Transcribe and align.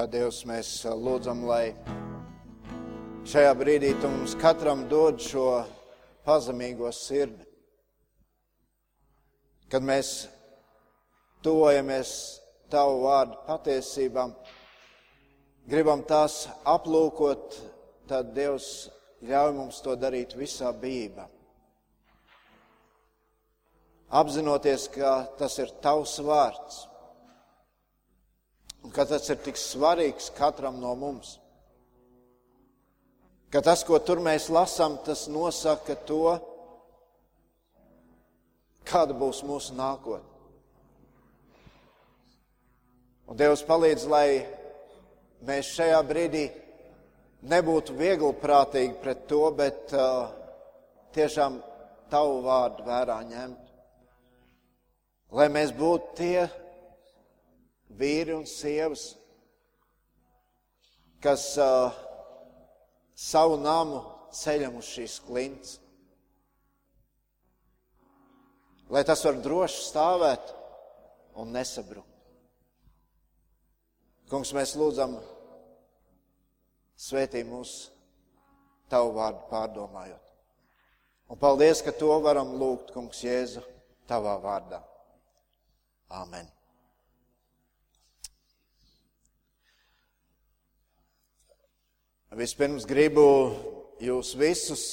Jā, 0.00 0.06
Dievs, 0.08 0.46
mēs 0.48 0.68
lūdzam, 0.96 1.42
lai 1.44 1.74
šajā 3.28 3.50
brīdī 3.52 3.90
tu 4.00 4.08
mums 4.08 4.32
katram 4.40 4.86
dod 4.88 5.20
šo 5.20 5.42
pazemīgo 6.24 6.88
sirdi. 6.96 7.44
Kad 9.68 9.84
mēs 9.84 10.14
tuvojamies 11.44 12.14
tavu 12.72 13.02
vārdu 13.02 13.36
patiesībām, 13.44 14.32
gribam 15.68 16.00
tās 16.08 16.46
aplūkot, 16.64 17.60
tad 18.08 18.32
Dievs 18.32 18.88
ļauj 19.20 19.52
mums 19.58 19.84
to 19.84 20.00
darīt 20.00 20.32
visā 20.32 20.72
bijībā. 20.72 21.28
Apzinoties, 24.08 24.88
ka 24.96 25.18
tas 25.36 25.60
ir 25.60 25.76
tavs 25.84 26.16
vārds 26.24 26.86
un 28.84 28.92
ka 28.94 29.04
tas 29.08 29.28
ir 29.30 29.38
tik 29.44 29.58
svarīgs 29.60 30.30
katram 30.36 30.80
no 30.80 30.94
mums. 30.98 31.38
Ka 33.50 33.62
tas, 33.66 33.82
ko 33.82 33.98
tur 33.98 34.20
mēs 34.22 34.46
lasām, 34.52 34.96
tas 35.04 35.26
nosaka 35.26 35.96
to, 36.06 36.36
kāda 38.86 39.16
būs 39.16 39.42
mūsu 39.46 39.74
nākotne. 39.74 40.26
Un 43.30 43.38
Dievs 43.38 43.62
palīdz, 43.66 44.06
lai 44.10 44.42
mēs 45.46 45.68
šajā 45.76 45.98
brīdī 46.06 46.48
nebūtu 47.50 47.94
viegli 47.98 48.30
prātīgi 48.42 48.96
pret 49.02 49.26
to, 49.30 49.44
bet 49.54 49.94
uh, 49.94 50.30
tiešām 51.14 51.60
tavu 52.10 52.40
vārdu 52.46 52.86
vērā 52.88 53.20
ņemt. 53.28 53.68
Lai 55.38 55.46
mēs 55.52 55.70
būtu 55.74 56.16
tie 56.18 56.48
vīri 57.98 58.34
un 58.36 58.46
sievas, 58.48 59.14
kas 61.22 61.52
uh, 61.60 61.96
savu 63.16 63.58
namu 63.60 64.02
ceļam 64.34 64.78
uz 64.80 64.88
šīs 64.94 65.18
klints. 65.26 65.78
Lai 68.90 69.04
tas 69.06 69.22
var 69.22 69.38
droši 69.38 69.84
stāvēt 69.86 70.54
un 71.38 71.52
nesabrukt. 71.54 72.06
Kungs, 74.30 74.52
mēs 74.54 74.76
lūdzam, 74.78 75.16
svētī 76.98 77.42
mūs 77.46 77.90
tavu 78.90 79.14
vārdu 79.16 79.46
pārdomājot. 79.50 80.26
Un 81.30 81.38
paldies, 81.38 81.82
ka 81.82 81.94
to 81.94 82.10
varam 82.22 82.56
lūgt, 82.58 82.90
Kungs, 82.94 83.22
Jēzu, 83.26 83.62
tavā 84.10 84.36
vārdā. 84.42 84.82
Āmen. 86.10 86.50
Vispirms 92.36 92.84
gribu 92.86 93.24
jūs 94.02 94.34
visus 94.38 94.84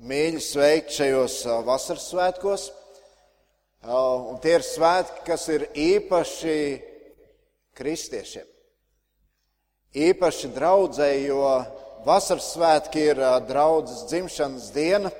mīļi 0.00 0.40
sveikt 0.40 0.94
šajos 0.96 1.42
vasaras 1.66 2.06
svētkos. 2.12 2.68
Un 3.90 4.38
tie 4.40 4.58
ir 4.58 4.64
svētki, 4.64 5.26
kas 5.26 5.48
ir 5.52 5.68
īpaši 5.76 6.56
kristiešiem 7.76 8.48
īpaši 9.94 10.52
draudzēji, 10.54 11.26
jo 11.30 11.46
vasaras 12.06 12.52
svētki 12.54 13.08
ir 13.10 13.20
draudzes 13.48 14.06
dzimšanas 14.10 14.70
diena. 14.74 15.10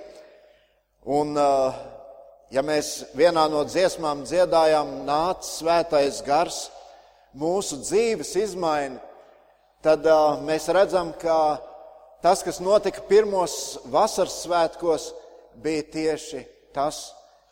Un, 1.02 1.34
ja 2.54 2.62
mēs 2.62 3.10
vienā 3.18 3.48
no 3.50 3.64
dziesmām 3.66 4.22
dziedājām, 4.28 5.00
nāc 5.08 5.48
svētais 5.48 6.20
gars, 6.26 6.68
mūsu 7.34 7.80
dzīves 7.82 8.34
izmaina, 8.38 9.00
tad 9.84 10.06
mēs 10.46 10.68
redzam, 10.72 11.12
ka 11.20 11.58
tas, 12.24 12.44
kas 12.46 12.60
notika 12.60 13.04
pirmos 13.08 13.78
vasaras 13.90 14.42
svētkos, 14.44 15.10
bija 15.60 15.84
tieši 15.92 16.44
tas, 16.76 17.10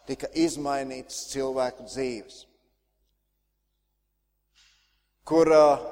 tika 0.08 0.30
izmainīts 0.32 1.26
cilvēku 1.32 1.88
dzīves. 1.88 2.42
Kur 5.28 5.50
uh, 5.52 5.88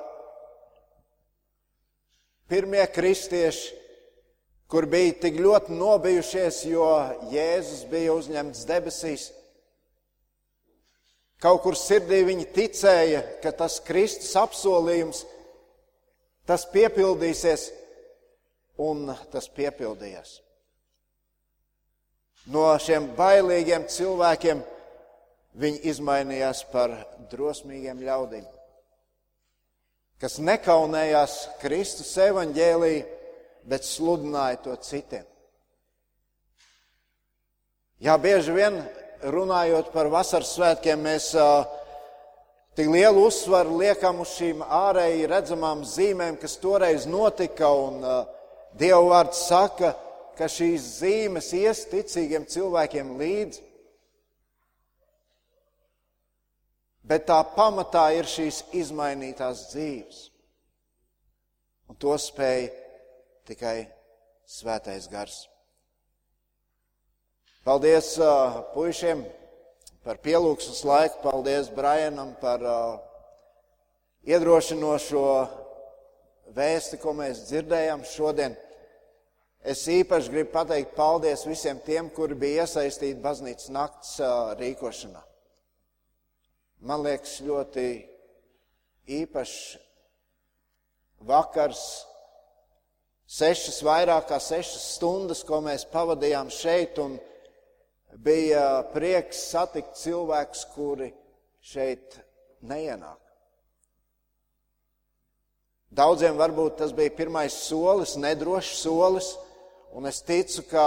Pirmie 2.46 2.84
kristieši, 2.86 3.74
kur 4.70 4.86
bija 4.86 5.16
tik 5.24 5.40
ļoti 5.42 5.74
nobijušies, 5.74 6.60
jo 6.70 6.86
Jēzus 7.32 7.82
bija 7.90 8.14
uzņemts 8.14 8.60
debesīs, 8.68 9.24
kaut 11.42 11.64
kur 11.64 11.74
sirdī 11.78 12.20
viņi 12.28 12.46
ticēja, 12.54 13.24
ka 13.42 13.50
tas 13.50 13.80
Kristus 13.82 14.30
apsolījums, 14.38 15.24
tas 16.46 16.66
piepildīsies, 16.72 17.68
un 18.82 19.10
tas 19.32 19.48
piepildījās. 19.52 20.40
No 22.52 22.68
šiem 22.78 23.10
bailīgiem 23.18 23.88
cilvēkiem 23.90 24.60
viņi 25.58 25.82
izmainījās 25.90 26.62
par 26.70 26.92
drosmīgiem 27.32 28.04
ļaudīm 28.06 28.46
kas 30.20 30.38
nekaunējās 30.40 31.36
Kristus 31.60 32.14
evaņģēlī, 32.24 32.94
bet 33.68 33.84
sludināja 33.84 34.60
to 34.64 34.76
citiem. 34.80 35.24
Jā, 38.00 38.16
bieži 38.20 38.52
vien 38.52 38.78
runājot 39.24 39.90
par 39.94 40.10
vasaras 40.12 40.52
svētkiem, 40.56 41.00
mēs 41.04 41.30
uh, 41.40 41.64
tik 42.76 42.90
lielu 42.92 43.24
uzsvaru 43.24 43.78
liekam 43.80 44.20
uz 44.20 44.34
šīm 44.36 44.60
ārēji 44.60 45.28
redzamām 45.30 45.84
zīmēm, 45.88 46.36
kas 46.40 46.58
toreiz 46.60 47.06
notika, 47.08 47.70
un 47.72 48.02
uh, 48.04 48.24
Dieva 48.76 49.00
vārds 49.08 49.46
saka, 49.48 49.94
ka 50.36 50.48
šīs 50.52 50.84
zīmes 51.00 51.48
ies 51.56 51.86
ticīgiem 51.88 52.44
cilvēkiem 52.52 53.14
līdzi. 53.16 53.62
Bet 57.06 57.24
tā 57.30 57.38
pamatā 57.54 58.10
ir 58.18 58.28
šīs 58.28 58.64
izmainītās 58.76 59.68
dzīves. 59.70 60.18
Un 61.88 61.96
to 62.02 62.12
spēj 62.18 62.66
tikai 63.48 63.76
svētais 64.44 65.06
gars. 65.08 65.46
Paldies 67.64 68.12
uh, 68.20 68.60
puišiem 68.74 69.24
par 70.06 70.22
pielūgsmes 70.22 70.84
laiku, 70.86 71.20
paldies 71.24 71.68
Brianam 71.74 72.32
par 72.40 72.62
uh, 72.62 72.96
iedrošinošo 74.30 75.26
vēsti, 76.56 77.02
ko 77.02 77.16
mēs 77.18 77.44
dzirdējām 77.50 78.06
šodien. 78.06 78.54
Es 79.66 79.82
īpaši 79.90 80.30
gribu 80.30 80.54
pateikt 80.54 80.94
paldies 80.94 81.42
visiem 81.50 81.82
tiem, 81.82 82.08
kuri 82.14 82.38
bija 82.38 82.64
iesaistīti 82.64 83.18
baznīcas 83.18 83.72
nakts 83.74 84.20
uh, 84.22 84.54
rīkošanā 84.60 85.26
man 86.86 87.02
liekas, 87.04 87.38
ļoti 87.44 87.86
īpašs 89.22 89.76
vakars, 91.26 91.82
sešas, 93.26 93.80
vairāk 93.86 94.28
kā 94.30 94.38
sešas 94.42 94.92
stundas, 94.96 95.42
ko 95.46 95.62
mēs 95.64 95.86
pavadījām 95.90 96.50
šeit, 96.52 97.00
un 97.02 97.16
bija 98.22 98.82
prieks 98.94 99.48
satikt 99.50 99.96
cilvēkus, 100.00 100.64
kuri 100.74 101.10
šeit 101.64 102.18
neienāk. 102.66 103.20
Daudziem 105.96 106.36
varbūt 106.36 106.80
tas 106.80 106.92
bija 106.92 107.14
pirmais 107.16 107.54
solis, 107.68 108.16
nedrošs 108.20 108.82
solis, 108.82 109.30
un 109.96 110.08
es 110.10 110.20
ticu, 110.26 110.66
ka 110.68 110.86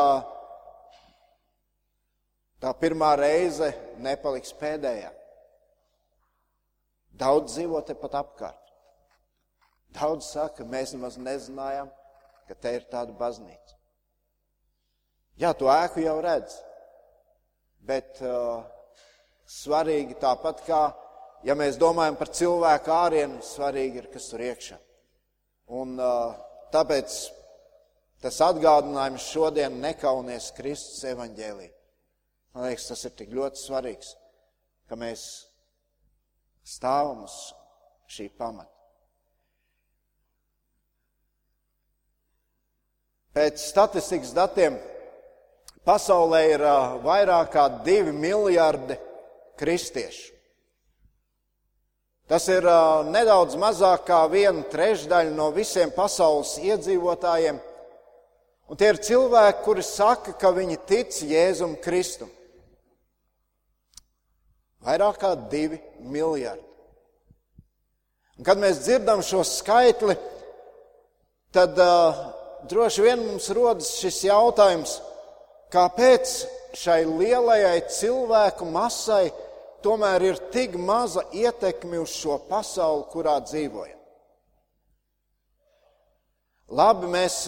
tā 2.61 2.73
pirmā 2.77 3.15
reize 3.17 3.71
nepaliks 4.03 4.53
pēdējā. 4.59 5.09
Daudz 7.19 7.55
dzīvo 7.55 7.81
tepat 7.87 8.19
apkārt. 8.19 8.73
Daudz 9.95 10.29
saka, 10.35 10.63
mēs 10.63 10.93
nemaz 10.93 11.17
nezinājām, 11.17 11.89
ka 12.47 12.55
te 12.55 12.75
ir 12.77 12.85
tāda 12.91 13.15
baznīca. 13.17 13.75
Jā, 15.39 15.55
to 15.57 15.71
ēku 15.71 16.03
jau 16.03 16.19
redz, 16.21 16.59
bet 17.89 18.21
uh, 18.21 18.61
svarīgi 19.49 20.19
tāpat 20.21 20.61
kā, 20.67 20.83
ja 21.45 21.55
mēs 21.57 21.79
domājam 21.81 22.19
par 22.19 22.31
cilvēku 22.35 22.93
ārienu, 22.93 23.41
svarīgi 23.45 24.03
ir, 24.03 24.07
kas 24.13 24.29
tur 24.29 24.45
iekšā. 24.45 24.77
Un 25.79 25.97
uh, 25.97 26.37
tāpēc 26.73 27.17
tas 28.21 28.39
atgādinājums 28.45 29.27
šodien 29.33 29.79
nekaunies 29.81 30.51
Kristus 30.57 31.03
evaņģēlī. 31.13 31.69
Man 32.53 32.65
liekas, 32.67 32.89
tas 32.91 33.05
ir 33.05 33.13
tik 33.17 33.31
ļoti 33.33 33.61
svarīgs, 33.61 34.15
ka 34.89 34.97
mēs 34.99 35.23
stāvam 36.65 37.23
uz 37.25 37.37
šī 38.09 38.29
pamata. 38.37 38.73
Pēc 43.37 43.61
statistikas 43.61 44.33
datiem 44.35 44.79
pasaulē 45.89 46.41
ir 46.53 46.65
vairāk 47.01 47.49
kā 47.55 47.65
divi 47.85 48.13
miljardi 48.13 48.97
kristiešu. 49.57 50.35
Tas 52.29 52.45
ir 52.53 52.65
nedaudz 53.09 53.55
mazāk 53.57 54.03
kā 54.05 54.19
viena 54.29 54.61
trešdaļa 54.69 55.33
no 55.33 55.47
visiem 55.55 55.89
pasaules 55.95 56.59
iedzīvotājiem. 56.61 57.57
Un 58.69 58.77
tie 58.77 58.91
ir 58.93 58.99
cilvēki, 59.01 59.63
kuri 59.65 59.81
saka, 59.81 60.35
ka 60.37 60.51
viņi 60.53 60.77
tic 60.85 61.23
Jēzum 61.25 61.73
Kristum. 61.81 62.29
Vairāk 64.85 65.17
kā 65.23 65.33
divi 65.49 65.81
miljardi. 66.05 66.61
Un, 68.37 68.45
kad 68.45 68.61
mēs 68.61 68.83
dzirdam 68.85 69.25
šo 69.25 69.41
skaitli, 69.43 70.13
tad 71.51 71.81
uh, 71.81 72.21
droši 72.69 73.07
vien 73.09 73.25
mums 73.25 73.49
rodas 73.57 73.89
šis 73.97 74.21
jautājums, 74.29 74.99
kāpēc 75.73 76.33
šai 76.77 77.03
lielajai 77.05 77.77
cilvēku 77.91 78.67
masai 78.69 79.29
tomēr 79.83 80.25
ir 80.31 80.41
tik 80.53 80.75
maza 80.75 81.23
ietekme 81.33 82.01
uz 82.01 82.13
šo 82.13 82.37
pasauli, 82.49 83.07
kurā 83.13 83.37
dzīvojam. 83.45 83.97
Labi, 86.69 87.07
mēs 87.09 87.47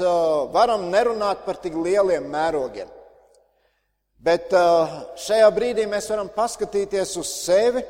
varam 0.54 0.88
nerunāt 0.90 1.44
par 1.46 1.60
tik 1.62 1.76
lieliem 1.78 2.26
mērogiem, 2.32 2.90
bet 4.18 4.50
šajā 5.22 5.50
brīdī 5.54 5.86
mēs 5.90 6.10
varam 6.10 6.32
paskatīties 6.34 7.12
uz 7.22 7.34
sevi, 7.44 7.84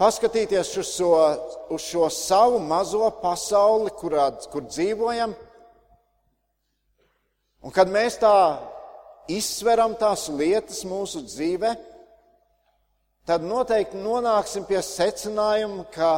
paskatīties 0.00 0.74
uz 0.82 0.90
šo, 0.92 1.12
uz 1.72 1.86
šo 1.88 2.10
savu 2.12 2.60
mazo 2.60 3.08
pasauli, 3.22 3.94
kurā, 3.96 4.28
kur 4.52 4.68
dzīvojam. 4.68 5.32
Un 7.64 7.72
kad 7.76 7.88
mēs 7.92 8.20
tā 8.20 8.34
izsveram 9.36 9.94
tās 10.00 10.28
lietas 10.32 10.82
mūsu 10.88 11.22
dzīvēm, 11.26 11.78
tad 13.28 13.44
noteikti 13.46 14.00
nonāksim 14.00 14.66
pie 14.68 14.80
secinājuma, 14.82 15.86
ka 15.94 16.12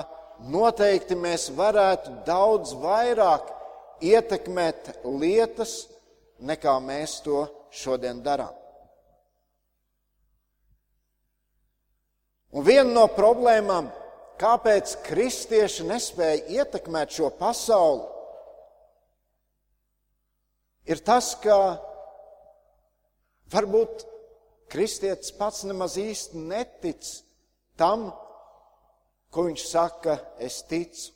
noteikti 0.52 1.18
mēs 1.18 1.50
varētu 1.56 2.22
daudz 2.26 2.74
vairāk 2.82 3.50
ietekmēt 4.02 4.94
lietas, 5.04 5.86
nekā 6.42 6.78
mēs 6.82 7.20
to 7.26 7.44
šodien 7.70 8.22
darām. 8.24 8.54
Un 12.52 12.64
viena 12.66 12.90
no 12.90 13.06
problēmām, 13.08 13.86
kāpēc 14.40 14.98
kristieši 15.06 15.86
nespēja 15.88 16.42
ietekmēt 16.60 17.14
šo 17.16 17.30
pasauli, 17.38 18.02
ir 20.92 21.00
tas, 21.06 21.30
ka 21.40 21.56
varbūt 23.54 24.06
Kristietis 24.72 25.34
pats 25.36 25.66
nemaz 25.68 25.98
īsti 26.00 26.40
netic 26.48 27.08
tam, 27.76 28.06
ko 29.32 29.44
viņš 29.48 29.64
saka, 29.68 30.16
es 30.40 30.62
ticu. 30.68 31.10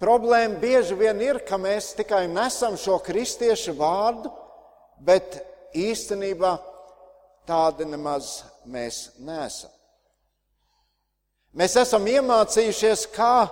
Problēma 0.00 0.58
bieži 0.60 0.96
vien 0.98 1.20
ir, 1.24 1.38
ka 1.48 1.56
mēs 1.56 1.94
tikai 1.96 2.26
nesam 2.28 2.76
šo 2.76 2.98
kristiešu 3.00 3.72
vārdu, 3.78 4.28
bet 5.00 5.38
īstenībā 5.72 6.52
tādi 7.48 7.86
nemaz 7.88 8.42
mēs 8.68 9.14
nesam. 9.24 9.72
Mēs 11.54 11.78
esam 11.80 12.04
iemācījušies, 12.10 13.06
kā 13.14 13.46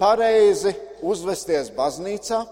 pareizi 0.00 0.74
uzvesties 1.06 1.70
baznīcā, 1.72 2.42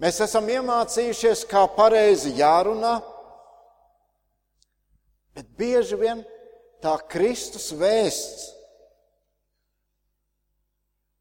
Mēs 0.00 0.16
esam 0.24 0.46
iemācījušies, 0.48 1.42
kā 1.44 1.66
pareizi 1.76 2.32
jārunā, 2.38 2.94
bet 5.36 5.50
bieži 5.60 5.98
vien 6.00 6.22
tā 6.80 6.94
Kristus 7.12 7.68
vēsts, 7.76 8.46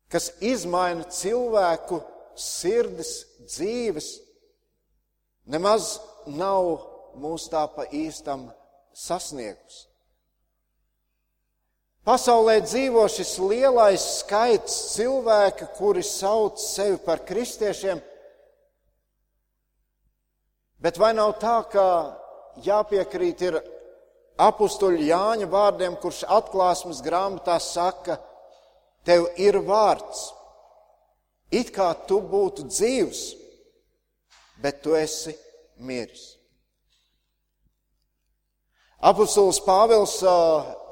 kas 0.08 0.30
izmaina 0.40 1.04
cilvēku 1.12 2.00
sirdis, 2.40 3.26
dzīves, 3.50 4.14
nemaz 5.44 5.98
nav 6.26 6.70
mūs 7.20 7.50
tā 7.52 7.66
pa 7.74 7.84
īstam 7.92 8.48
sasniegus. 8.96 9.90
Pasaulē 12.08 12.62
dzīvo 12.64 13.04
šis 13.12 13.36
lielais 13.44 14.06
skaits 14.22 14.78
cilvēku, 14.96 15.68
kuri 15.76 16.02
sauc 16.06 16.64
sevi 16.64 16.96
par 17.04 17.26
kristiešiem, 17.28 18.00
Bet 20.80 20.98
vai 20.98 21.12
nav 21.14 21.34
tā, 21.42 21.58
ka 21.68 21.86
jāpiekrīt 22.64 23.42
ir 23.44 23.60
apstuļu 24.40 25.04
Jāņa 25.10 25.50
vārdiem, 25.52 25.98
kurš 26.00 26.24
atklāsmes 26.32 27.02
grāmatā 27.04 27.58
saka, 27.60 28.16
tev 29.04 29.28
ir 29.36 29.60
vārds, 29.68 30.30
it 31.52 31.74
kā 31.76 31.92
tu 32.08 32.22
būtu 32.24 32.70
dzīvs, 32.70 33.24
bet 34.64 34.80
tu 34.84 34.96
esi 34.96 35.36
miris. 35.84 36.36
Apostols 39.00 39.62
Pāvils 39.64 40.18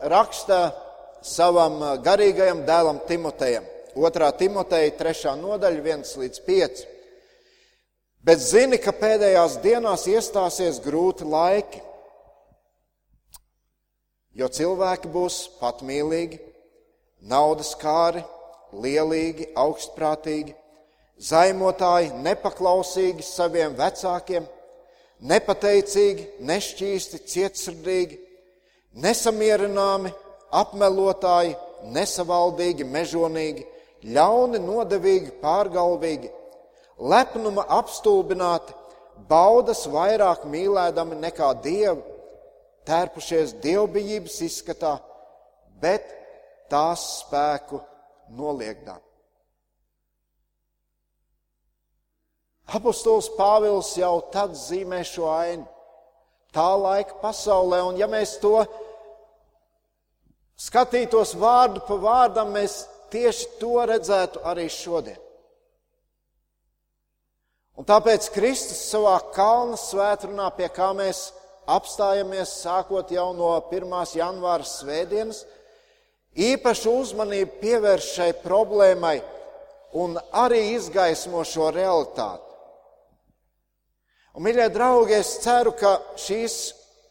raksta 0.08 0.60
savam 1.24 1.82
garīgajam 2.04 2.64
dēlam 2.68 3.02
Timotejam, 3.08 3.66
2. 3.96 4.30
Timoteja 4.40 4.94
3. 5.00 5.34
nodaļa, 5.42 5.82
1 5.84 6.14
līdz 6.22 6.44
5. 6.48 6.86
Bet 8.28 8.42
zini, 8.44 8.76
ka 8.76 8.92
pēdējās 8.92 9.54
dienās 9.64 10.02
iestāsies 10.12 10.82
grūti 10.84 11.24
laiki, 11.24 11.80
jo 14.36 14.50
cilvēki 14.52 15.08
būs 15.14 15.38
patmīlīgi, 15.62 16.42
naudas 17.32 17.70
kāri, 17.80 18.26
lielīgi, 18.84 19.48
augstprātīgi, 19.56 20.58
zaimotāji, 21.24 22.12
nepaklausīgi 22.26 23.24
saviem 23.24 23.78
vecākiem, 23.80 24.44
nepateicīgi, 25.32 26.28
nešķīsti, 26.52 27.22
cietsirdīgi, 27.32 28.20
nesamierināmi, 29.08 30.12
apmelotāji, 30.52 31.56
nesavaldīgi, 31.96 32.92
mežonīgi, 32.92 33.64
ļauni, 34.04 34.60
nodevīgi, 34.68 35.38
pārgalvīgi 35.40 36.36
lepnuma 36.98 37.66
apstulbināti, 37.78 38.74
baudas 39.30 39.86
vairāk 39.90 40.46
mīlēdami 40.50 41.18
nekā 41.22 41.52
dievu, 41.64 42.02
tērpušies 42.88 43.58
dievbijības 43.64 44.40
izskatā, 44.48 44.98
bet 45.82 46.08
tās 46.72 47.04
spēku 47.24 47.82
noliegdām. 48.38 49.02
Apostols 52.68 53.30
Pāvils 53.38 53.94
jau 53.96 54.18
tad 54.32 54.56
zīmē 54.60 55.00
šo 55.08 55.30
ainu 55.32 55.64
tā 56.52 56.68
laika 56.76 57.16
pasaulē, 57.22 57.80
un 57.88 58.00
ja 58.00 58.10
mēs 58.12 58.36
to 58.42 58.58
skatītos 60.60 61.36
vārdu 61.40 61.84
pa 61.88 61.96
vārdam, 62.02 62.52
mēs 62.56 62.82
tieši 63.14 63.54
to 63.62 63.86
redzētu 63.88 64.44
arī 64.48 64.68
šodien. 64.72 65.27
Un 67.78 67.86
tāpēc 67.86 68.32
Kristus 68.34 68.80
savā 68.90 69.20
kalna 69.36 69.78
svētdienā, 69.78 70.48
pie 70.58 70.66
kā 70.74 70.90
mēs 70.98 71.28
apstājamies 71.70 72.56
sākot 72.64 73.12
jau 73.14 73.28
no 73.38 73.52
1. 73.70 73.92
janvāra 74.18 74.66
svētdienas, 74.66 75.44
īpašu 76.34 76.96
uzmanību 77.04 77.60
pievērš 77.62 78.08
šai 78.16 78.32
problēmai 78.42 79.20
un 80.02 80.18
arī 80.34 80.64
izgaismo 80.74 81.44
šo 81.46 81.68
realitāti. 81.76 82.56
Un, 84.34 84.42
mīļie 84.46 84.66
draugi, 84.74 85.14
es 85.20 85.36
ceru, 85.44 85.76
ka 85.78 86.00
šīs 86.18 86.56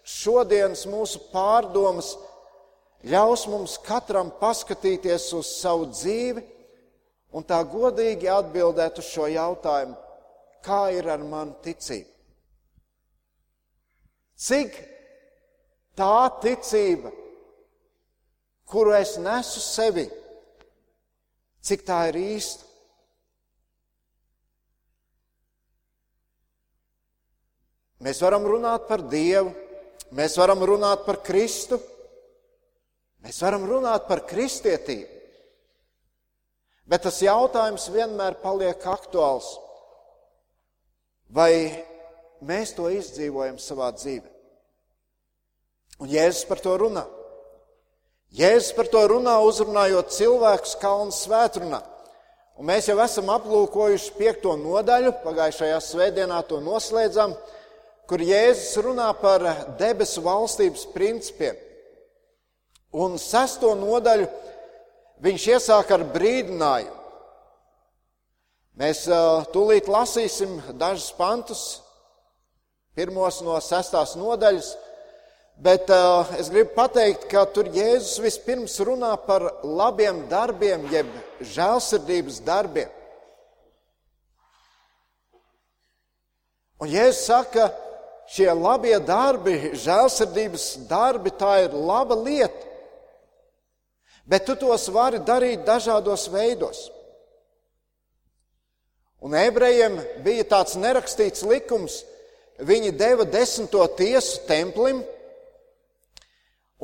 šodienas 0.02 0.82
mūsu 0.90 1.20
pārdomas 1.30 2.08
ļaus 3.06 3.46
mums 3.50 3.76
katram 3.86 4.34
paskatīties 4.40 5.28
uz 5.38 5.52
savu 5.60 5.86
dzīvi 5.94 6.42
un 7.38 7.46
tā 7.46 7.60
godīgi 7.70 8.30
atbildēt 8.34 8.98
uz 8.98 9.12
šo 9.14 9.30
jautājumu 9.30 10.05
kā 10.66 10.88
ir 10.94 11.08
ar 11.10 11.22
manu 11.22 11.56
ticību. 11.64 12.10
Cik 14.36 14.74
tā 15.96 16.28
ticība, 16.42 17.12
kuru 18.68 18.92
es 18.98 19.14
nesu 19.22 19.62
sevi, 19.64 20.04
cik 21.64 21.86
tā 21.88 22.02
ir 22.10 22.20
īsta? 22.20 22.66
Mēs 28.04 28.20
varam 28.20 28.44
runāt 28.44 28.84
par 28.90 29.00
Dievu, 29.08 29.54
mēs 30.14 30.36
varam 30.36 30.60
runāt 30.68 31.06
par 31.06 31.22
Kristu, 31.24 31.78
mēs 33.24 33.40
varam 33.40 33.64
runāt 33.66 34.04
par 34.06 34.20
kristietību. 34.28 35.14
Bet 36.86 37.02
tas 37.02 37.16
jautājums 37.24 37.88
vienmēr 37.90 38.36
paliek 38.44 38.84
aktuāls. 38.86 39.48
Vai 41.32 41.72
mēs 42.46 42.72
to 42.76 42.88
izdzīvojam 42.92 43.58
savā 43.62 43.90
dzīvē? 43.96 44.30
Un 46.02 46.10
Jēzus 46.12 46.44
par 46.48 46.60
to 46.60 46.74
runā. 46.78 47.06
Jēzus 48.36 48.74
par 48.76 48.88
to 48.92 49.00
runā, 49.08 49.36
uzrunājot 49.48 50.12
cilvēkus 50.12 50.76
kalnu 50.82 51.14
svētrunā. 51.14 51.80
Un 52.56 52.68
mēs 52.68 52.88
jau 52.88 52.96
esam 53.04 53.30
aplūkojuši 53.32 54.14
piekto 54.16 54.54
nodaļu, 54.60 55.14
pagājušajā 55.24 55.78
svētdienā 55.84 56.40
to 56.48 56.60
noslēdzam, 56.64 57.34
kur 58.08 58.22
Jēzus 58.24 58.76
runā 58.84 59.08
par 59.20 59.44
debesu 59.80 60.24
valstības 60.24 60.86
principiem. 60.94 61.56
Un 62.96 63.18
sesto 63.20 63.74
nodaļu 63.76 64.28
viņš 65.24 65.48
iesāk 65.56 65.90
ar 65.96 66.04
brīdinājumu. 66.14 66.95
Mēs 68.76 69.06
tūlīt 69.54 69.86
lasīsim 69.88 70.58
dažus 70.76 71.08
pantus, 71.16 71.60
pirmos 72.92 73.38
no 73.40 73.54
sestās 73.64 74.10
nodaļas, 74.20 74.66
bet 75.64 75.88
es 76.36 76.50
gribu 76.52 76.74
pateikt, 76.74 77.24
ka 77.30 77.46
tur 77.48 77.70
Jēzus 77.72 78.18
vispirms 78.20 78.74
runā 78.84 79.14
par 79.24 79.46
labiem 79.64 80.26
darbiem, 80.28 80.84
jeb 80.92 81.08
žēlsirdības 81.54 82.42
darbiem. 82.44 82.90
Un 86.84 86.92
Jēzus 86.92 87.22
saka, 87.30 87.70
šie 88.28 88.50
labie 88.52 88.98
darbi, 89.00 89.54
žēlsirdības 89.86 90.66
darbi, 90.90 91.32
tā 91.32 91.62
ir 91.64 91.72
laba 91.72 92.20
lieta, 92.20 92.68
bet 94.28 94.44
tu 94.44 94.58
tos 94.60 94.84
vari 94.92 95.22
darīt 95.24 95.64
dažādos 95.64 96.28
veidos. 96.28 96.90
Un 99.24 99.34
ebrejiem 99.38 99.96
bija 100.24 100.44
tāds 100.44 100.76
nerakstīts 100.76 101.44
likums, 101.48 102.02
viņi 102.60 102.92
deva 102.96 103.24
desmito 103.24 103.84
tiesu 103.96 104.42
templim, 104.48 105.02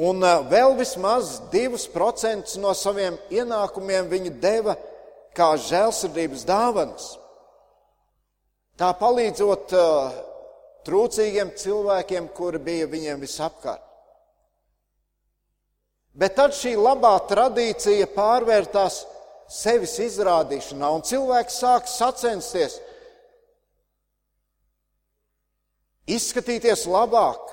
un 0.00 0.24
eh, 0.24 0.44
vēl 0.48 0.76
vismaz 0.78 1.36
divus 1.52 1.84
procentus 1.92 2.56
no 2.60 2.72
saviem 2.76 3.18
ienākumiem 3.30 4.08
viņi 4.08 4.34
deva 4.40 4.76
kā 5.36 5.52
žēlsirdības 5.60 6.44
dāvanas. 6.48 7.12
Tā 8.76 8.88
palīdzot 8.96 9.72
uh, 9.76 10.14
trūcīgiem 10.86 11.52
cilvēkiem, 11.60 12.28
kuri 12.34 12.60
bija 12.62 12.88
viņiem 12.90 13.20
visapkārt. 13.22 13.84
Bet 16.12 16.34
tad 16.36 16.52
šī 16.56 16.74
labā 16.76 17.14
tradīcija 17.28 18.08
pārvērtās 18.12 18.98
sevis 19.52 19.98
izrādīšanā, 20.00 20.88
un 20.96 21.04
cilvēks 21.04 21.58
sāk 21.60 21.90
sacensties, 21.90 22.78
izskatīties 26.08 26.86
labāk. 26.90 27.50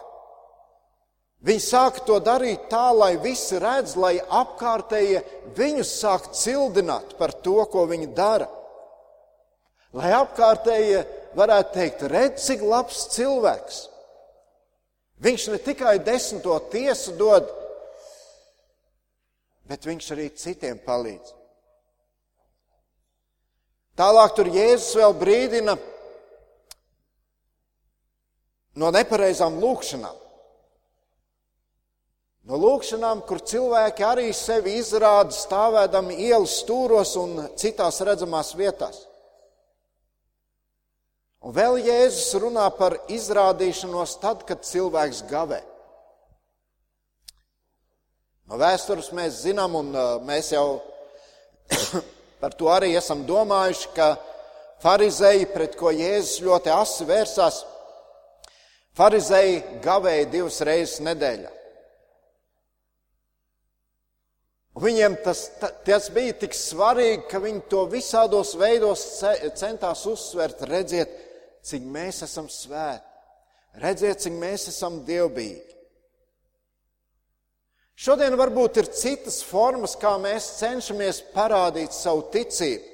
Viņi 1.45 1.63
sāk 1.63 2.01
to 2.07 2.17
darīt 2.19 2.67
tā, 2.71 2.89
lai 2.91 3.13
visi 3.23 3.59
redz, 3.61 3.95
lai 3.95 4.17
apkārtējie 4.19 5.21
viņus 5.55 5.91
sāk 6.01 6.31
cildināt 6.35 7.15
par 7.19 7.31
to, 7.45 7.61
ko 7.71 7.85
viņi 7.87 8.09
dara. 8.15 8.49
Lai 9.95 10.11
apkārtējie 10.17 11.05
varētu 11.39 11.73
teikt, 11.77 12.03
redz, 12.11 12.43
cik 12.43 12.65
labs 12.67 13.05
cilvēks. 13.15 13.79
Viņš 15.23 15.47
ne 15.53 15.63
tikai 15.63 15.97
desmito 16.03 16.55
tiesu 16.71 17.15
dod, 17.19 17.47
bet 19.67 19.87
viņš 19.87 20.13
arī 20.15 20.29
citiem 20.35 20.79
palīdz. 20.83 21.38
Tālāk 23.99 24.31
tur 24.31 24.47
Jēzus 24.47 24.95
vēl 24.95 25.13
brīdina 25.19 25.73
no 28.79 28.91
nepareizām 28.95 29.57
lūkšanām. 29.59 30.15
No 32.47 32.57
lūkšanām, 32.63 33.25
kur 33.27 33.41
cilvēki 33.43 34.05
arī 34.07 34.29
sevi 34.33 34.77
izrāda 34.79 35.35
stāvēdami 35.35 36.15
ielas 36.29 36.55
stūros 36.61 37.11
un 37.19 37.41
citās 37.59 37.99
redzamās 38.07 38.53
vietās. 38.55 39.01
Un 41.43 41.51
vēl 41.55 41.81
Jēzus 41.83 42.39
runā 42.39 42.69
par 42.79 42.95
izrādīšanos 43.11 44.15
tad, 44.23 44.45
kad 44.47 44.63
cilvēks 44.63 45.25
gavē. 45.27 45.59
No 48.47 48.57
vēstures 48.63 49.11
mēs 49.13 49.43
zinām, 49.43 49.75
un 49.75 49.91
uh, 49.91 50.15
mēs 50.25 50.53
jau 50.55 50.79
Par 52.39 52.55
to 52.55 52.69
arī 52.71 52.93
esam 52.95 53.25
domājuši, 53.27 53.91
ka 53.95 54.13
farizēji, 54.83 55.49
pret 55.53 55.75
ko 55.79 55.91
Jēzus 55.91 56.39
ļoti 56.45 56.71
asi 56.71 57.07
vērsās, 57.07 57.63
farizēji 58.95 59.63
gavēja 59.83 60.29
divas 60.31 60.59
reizes 60.67 61.01
nedēļā. 61.03 61.55
Viņiem 64.79 65.17
tas, 65.25 65.41
tas 65.83 66.07
bija 66.15 66.37
tik 66.39 66.53
svarīgi, 66.55 67.25
ka 67.27 67.41
viņi 67.43 67.65
to 67.71 67.83
visādos 67.91 68.53
veidos 68.55 69.01
centās 69.59 70.05
uzsvērt, 70.07 70.63
redziet, 70.69 71.11
cik 71.67 71.83
mēs 71.83 72.21
esam 72.23 72.47
svēti, 72.47 73.03
redziet, 73.83 74.21
cik 74.23 74.37
mēs 74.39 74.69
esam 74.71 75.01
dievbijīgi. 75.07 75.78
Šodien 77.99 78.37
varbūt 78.39 78.77
ir 78.79 78.87
citas 78.95 79.41
formas, 79.43 79.97
kā 79.99 80.13
mēs 80.23 80.45
cenšamies 80.61 81.19
parādīt 81.33 81.91
savu 81.91 82.23
ticību. 82.31 82.85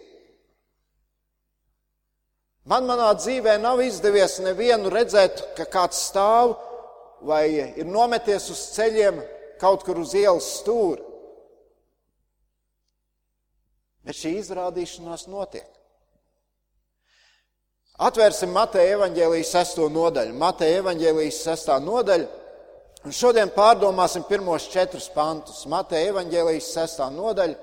Man 2.66 2.88
manā 2.90 3.12
dzīvē 3.14 3.60
nav 3.62 3.84
izdevies 3.86 4.40
nevienu 4.42 4.90
redzēt, 4.90 5.44
ka 5.54 5.68
kāds 5.70 6.00
stāv 6.08 6.56
vai 7.22 7.44
ir 7.54 7.86
nometies 7.86 8.48
uz 8.50 8.64
ceļiem 8.74 9.20
kaut 9.62 9.86
kur 9.86 10.00
uz 10.02 10.16
ielas 10.18 10.48
stūra. 10.64 11.04
Bet 14.06 14.18
šī 14.18 14.32
izrādīšanās 14.40 15.28
notiek. 15.30 15.70
Atvērsim 18.06 18.50
Mateja 18.54 18.98
evaņģēlijas 18.98 19.54
sesto 19.54 19.86
nodaļu. 19.94 20.34
Mateja 20.42 20.82
evaņģēlijas 20.82 21.44
sestā 21.46 21.78
nodaļa 21.82 22.45
Un 23.06 23.14
šodien 23.14 23.52
pārdomāsim 23.54 24.24
pirmos 24.26 24.64
četrus 24.74 25.06
pantus. 25.14 25.68
Mateja 25.70 26.10
evaņģēlijas 26.10 26.70
sestā 26.74 27.06
nodaļa, 27.14 27.54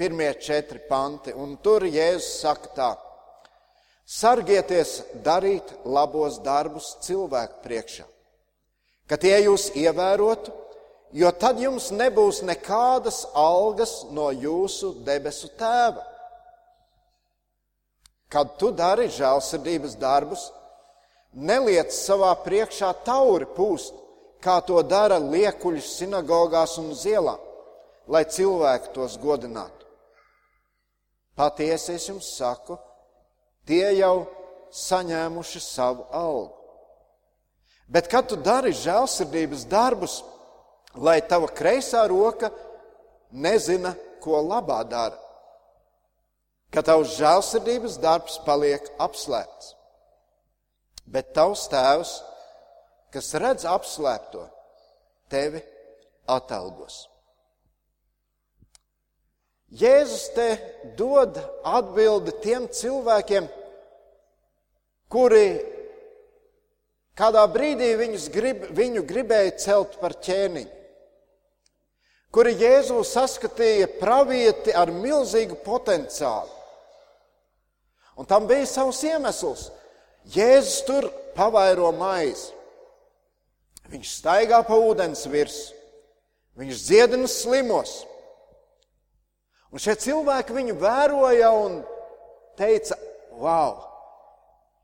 pirmie 0.00 0.30
četri 0.40 0.80
panti. 0.88 1.34
Un 1.36 1.58
tur 1.60 1.84
Jēzus 1.84 2.38
saka 2.40 2.70
tā: 2.72 2.86
Sargieties 4.08 4.94
darīt 5.26 5.74
labos 5.84 6.38
darbus 6.40 6.94
cilvēku 7.04 7.60
priekšā, 7.66 8.06
ka 9.04 9.20
tie 9.20 9.34
jūs 9.42 9.68
ievērotu, 9.76 10.56
jo 11.12 11.34
tad 11.36 11.60
jums 11.60 11.90
nebūs 11.92 12.40
nekādas 12.48 13.26
algas 13.36 14.06
no 14.08 14.30
jūsu 14.32 14.94
debesu 15.04 15.52
tēva. 15.60 16.08
Kad 18.32 18.56
tu 18.56 18.72
dari 18.72 19.12
žēlsirdības 19.12 20.00
darbus, 20.00 20.48
neliec 21.36 21.92
savā 21.92 22.32
priekšā 22.40 22.96
tauri 23.04 23.44
pūst 23.52 24.07
kā 24.44 24.58
to 24.66 24.80
dara 24.82 25.18
liekuļi 25.18 25.82
sinagogās 25.82 26.76
un 26.80 26.92
uz 26.94 27.04
ielām, 27.08 27.40
lai 28.08 28.24
cilvēki 28.24 28.92
tos 28.94 29.18
godinātu. 29.20 29.86
Patiesi 31.38 31.94
es 31.94 32.08
jums 32.08 32.28
saku, 32.34 32.78
tie 33.66 33.92
jau 33.98 34.26
saņēmuši 34.74 35.60
savu 35.62 36.06
algu. 36.14 36.54
Bet, 37.88 38.08
kad 38.10 38.26
tu 38.28 38.36
dari 38.36 38.74
žēlsirdības 38.76 39.64
darbus, 39.70 40.18
lai 40.98 41.20
tava 41.24 41.48
kreisā 41.48 42.02
roka 42.10 42.50
nezina, 43.32 43.94
ko 44.20 44.42
labā 44.42 44.82
dara, 44.88 45.16
ka 46.74 46.82
tavs 46.84 47.14
žēlsirdības 47.16 47.96
darbs 48.02 48.36
paliek 48.44 48.84
apslēpts, 49.00 49.72
bet 51.06 51.32
tavs 51.36 51.68
tēvs 51.72 52.18
kas 53.14 53.30
redz 53.40 53.66
apslēpto, 53.68 54.44
tevi 55.32 55.62
atalgos. 56.28 57.06
Jēzus 59.68 60.30
te 60.32 60.46
dod 60.96 61.36
atbildi 61.68 62.32
tiem 62.40 62.68
cilvēkiem, 62.72 63.48
kuri 65.12 65.46
kādā 67.18 67.44
brīdī 67.52 67.92
grib, 68.32 68.64
viņu 68.72 69.04
gribēja 69.04 69.56
celt 69.60 69.98
par 70.00 70.16
ķēniņu, 70.24 70.72
kuri 72.32 72.54
Jēzu 72.60 73.02
saskatīja 73.04 73.90
pravieti 74.00 74.72
ar 74.72 74.92
milzīgu 74.92 75.60
potenciālu. 75.64 76.54
Un 78.18 78.26
tam 78.26 78.48
bija 78.50 78.66
savs 78.66 79.04
iemesls. 79.06 79.68
Jēzus 80.34 80.80
tur 80.88 81.06
pavairo 81.36 81.92
maizi. 81.94 82.57
Viņš 83.88 84.12
staigā 84.18 84.60
pa 84.68 84.76
ūdens 84.76 85.24
virsmu, 85.32 85.76
viņš 86.60 86.84
dziedina 86.84 87.28
slimos. 87.30 88.02
Un 89.72 89.80
šie 89.80 89.94
cilvēki 90.00 90.56
viņu 90.56 90.76
vēroja 90.80 91.48
un 91.56 91.80
teica, 92.58 92.96
wow, 93.36 93.78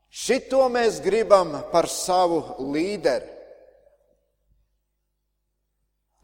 šito 0.09 0.63
mēs 0.73 0.99
gribam 1.05 1.53
par 1.71 1.89
savu 1.89 2.41
līderi. 2.73 3.35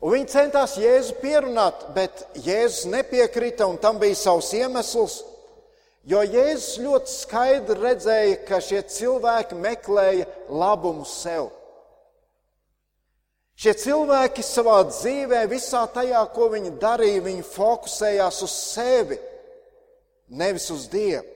Un 0.01 0.15
viņi 0.15 0.31
centās 0.33 0.79
Jēzu 0.81 1.19
pierunāt, 1.21 1.83
bet 1.93 2.23
Jēzus 2.41 2.87
nepiekrita, 2.89 3.67
un 3.69 3.77
tam 3.77 3.99
bija 4.01 4.17
savs 4.17 4.49
iemesls. 4.57 5.19
Jo 6.09 6.23
Jēzus 6.25 6.79
ļoti 6.81 7.13
skaidri 7.13 7.77
redzēja, 7.77 8.39
ka 8.47 8.57
šie 8.65 8.81
cilvēki 8.89 9.59
meklēja 9.61 10.25
labumu 10.49 11.05
sev. 11.05 11.51
Šie 13.61 13.75
cilvēki 13.77 14.41
savā 14.41 14.79
dzīvē, 14.89 15.43
visā 15.51 15.83
tajā, 15.93 16.23
ko 16.33 16.47
viņi 16.49 16.71
darīja, 16.81 17.21
viņi 17.27 17.43
fokusējās 17.45 18.39
uz 18.47 18.53
sevi, 18.57 19.19
nevis 20.33 20.65
uz 20.73 20.87
Dievu. 20.89 21.27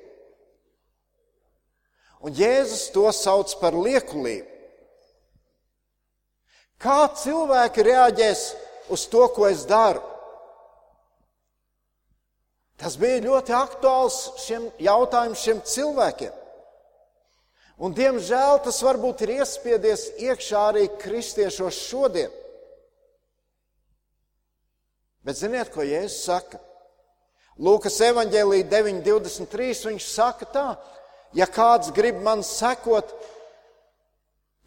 Un 2.25 2.33
Jēzus 2.33 2.87
to 2.95 3.05
sauc 3.13 3.51
par 3.59 3.77
liekulību. 3.77 4.47
Kā 6.81 7.03
cilvēki 7.13 7.85
reaģēs 7.85 8.41
uz 8.89 9.03
to, 9.11 9.27
ko 9.35 9.45
es 9.45 9.61
daru? 9.69 10.01
Tas 12.81 12.97
bija 12.99 13.21
ļoti 13.23 13.53
aktuāls 13.55 14.17
šiem 14.41 14.65
jautājumiem 14.81 15.37
šiem 15.39 15.61
cilvēkiem. 15.61 16.33
Un, 17.75 17.91
diemžēl 17.91 18.61
tas 18.63 18.77
varbūt 18.85 19.25
ir 19.25 19.33
iespiedies 19.41 20.07
iekšā 20.23 20.61
arī 20.69 20.85
kristiešos 20.99 21.79
šodien. 21.89 22.31
Bet 25.25 25.39
ziniet, 25.41 25.71
ko 25.73 25.83
Jēzus 25.83 26.23
saka? 26.23 26.61
Lūkas 27.59 27.97
evanģēlī 28.03 28.61
9.23. 28.71 29.89
viņš 29.89 30.07
saka 30.07 30.47
tā, 30.51 30.65
ja 31.35 31.47
kāds 31.47 31.91
grib 31.95 32.19
man 32.23 32.43
sekot, 32.43 33.11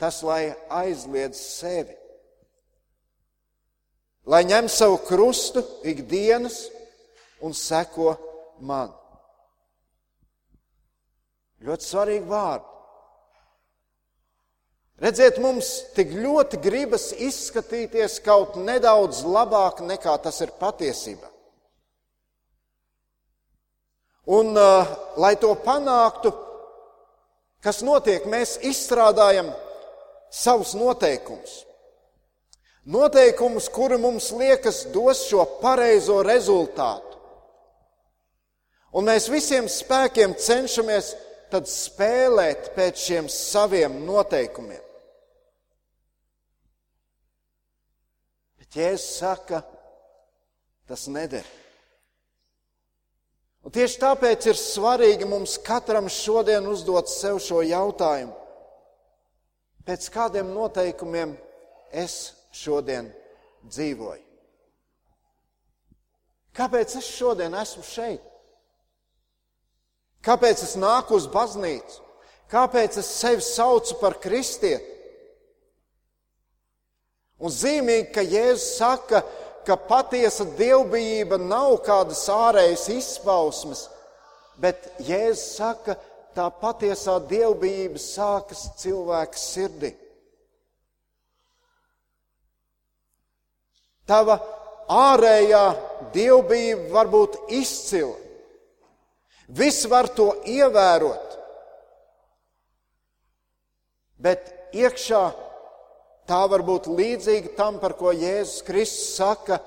tas 0.00 0.20
lai 0.24 0.54
aizliedz 0.72 1.40
sevi. 1.40 1.96
Lai 4.28 4.42
ņem 4.44 4.68
savu 4.68 4.98
krustu 5.08 5.62
ikdienas 5.88 6.66
un 7.40 7.54
seko 7.56 8.16
man. 8.60 8.90
Ļoti 11.64 11.88
svarīgi 11.88 12.28
vārdi. 12.28 12.77
Redziet, 14.98 15.36
mums 15.38 15.68
tik 15.94 16.10
ļoti 16.10 16.58
gribas 16.58 17.12
izskatīties 17.14 18.16
kaut 18.24 18.56
nedaudz 18.58 19.20
labāk 19.22 19.78
nekā 19.86 20.16
tas 20.24 20.40
ir 20.42 20.50
patiesībā. 20.58 21.28
Un, 24.28 24.50
uh, 24.58 24.90
lai 25.16 25.36
to 25.40 25.52
panāktu, 25.62 26.32
kas 27.64 27.78
notiek, 27.86 28.26
mēs 28.26 28.56
izstrādājam 28.66 29.52
savus 30.34 30.74
noteikumus. 30.76 31.62
Noteikumus, 32.88 33.70
kuri 33.70 34.00
mums 34.02 34.32
liekas 34.34 34.82
dos 34.92 35.22
šo 35.28 35.46
pareizo 35.62 36.18
rezultātu. 36.26 37.16
Un 38.98 39.06
mēs 39.06 39.30
visiem 39.30 39.68
spēkiem 39.70 40.34
cenšamies 40.34 41.14
spēlēt 41.68 42.72
pēc 42.74 43.06
šiem 43.06 43.28
saviem 43.32 44.02
noteikumiem. 44.04 44.87
Jēzus 48.74 49.18
saka, 49.18 49.62
tas 50.88 51.06
neder. 51.08 51.46
Un 53.64 53.72
tieši 53.74 53.98
tāpēc 54.00 54.46
ir 54.48 54.58
svarīgi 54.60 55.26
mums 55.28 55.56
katram 55.64 56.08
šodien 56.12 56.66
uzdot 56.68 57.10
sev 57.10 57.40
šo 57.42 57.62
jautājumu. 57.64 58.36
Pēc 59.88 60.08
kādiem 60.12 60.52
noteikumiem 60.52 61.34
es 61.92 62.34
šodien 62.52 63.08
dzīvoju? 63.64 64.24
Kāpēc 66.58 66.96
es 66.98 67.08
šodien 67.14 67.54
esmu 67.54 67.84
šeit? 67.86 68.24
Kāpēc 70.24 70.64
es 70.66 70.74
nāku 70.76 71.16
uz 71.16 71.28
baznīcu? 71.30 72.02
Kāpēc 72.50 72.98
es 73.00 73.08
sevi 73.20 73.44
saucu 73.44 73.96
par 74.00 74.18
kristieti? 74.20 74.97
Un 77.38 77.54
zīmīgi, 77.54 78.10
ka 78.14 78.24
Jēzus 78.26 78.78
saka, 78.80 79.22
ka 79.66 79.76
patiesa 79.78 80.46
dievbijība 80.58 81.38
nav 81.38 81.76
kādas 81.86 82.24
ārējas 82.32 82.88
izpausmes, 82.96 83.84
bet 84.58 84.88
Jēzus 85.06 85.54
saka, 85.60 85.94
tā 86.34 86.48
patiesā 86.62 87.18
dievbijība 87.30 88.00
sākas 88.02 88.64
cilvēka 88.82 89.38
sirdī. 89.38 89.92
Tava 94.08 94.38
ārējā 94.88 95.64
dievbijība 96.14 96.88
var 96.94 97.10
būt 97.12 97.38
izcila. 97.52 98.16
Viss 99.48 99.86
var 99.88 100.10
to 100.12 100.32
ievērot, 100.44 101.36
bet 104.20 104.50
iekšā 104.76 105.22
Tā 106.28 106.42
var 106.44 106.60
būt 106.60 106.90
līdzīga 106.92 107.54
tam, 107.56 107.78
par 107.80 107.94
ko 107.96 108.12
Jēzus 108.12 108.60
Kristus 108.66 109.14
saka, 109.16 109.62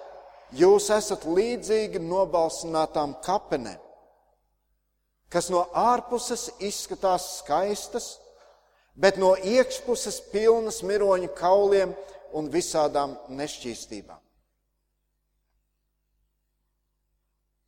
jūs 0.53 0.91
esat 0.93 1.23
līdzīgi 1.25 2.01
nobalsinātām 2.03 3.15
kapenēm, 3.25 3.79
kas 5.31 5.49
no 5.49 5.63
ārpuses 5.73 6.51
izskatās 6.61 7.39
skaistas, 7.39 8.11
bet 8.93 9.17
no 9.17 9.31
iekšpuses 9.35 10.19
pilnas 10.29 10.81
miroņu 10.85 11.31
kauliem 11.37 11.95
un 12.37 12.49
visādām 12.53 13.15
nešķīstībām. 13.31 14.19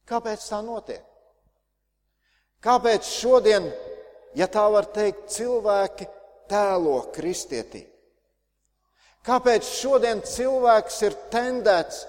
Kāpēc 0.05 0.43
tā 0.51 0.59
notiek? 0.61 1.01
Kāpēc 2.63 3.07
šodien, 3.07 3.65
ja 4.37 4.47
tā 4.51 4.67
var 4.71 4.85
teikt, 4.93 5.31
cilvēki 5.33 6.07
tēlo 6.51 6.99
kristietību? 7.15 7.92
Kāpēc 9.23 9.67
šodien 9.79 10.19
cilvēks 10.27 10.99
ir 11.07 11.15
tendēts 11.31 12.03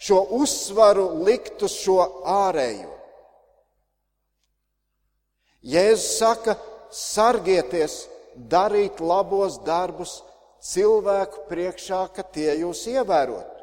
šo 0.00 0.20
uzsvaru 0.38 1.08
likt 1.26 1.62
uz 1.66 1.74
šo 1.74 1.98
ārējo? 2.30 2.92
Jēzus 5.66 6.12
saka, 6.20 6.54
sargieties, 6.94 8.04
darīt 8.48 9.00
labos 9.02 9.58
darbus 9.66 10.20
cilvēku 10.64 11.44
priekšā, 11.50 12.04
ka 12.14 12.22
tie 12.22 12.54
jūs 12.62 12.84
ievērot. 12.88 13.58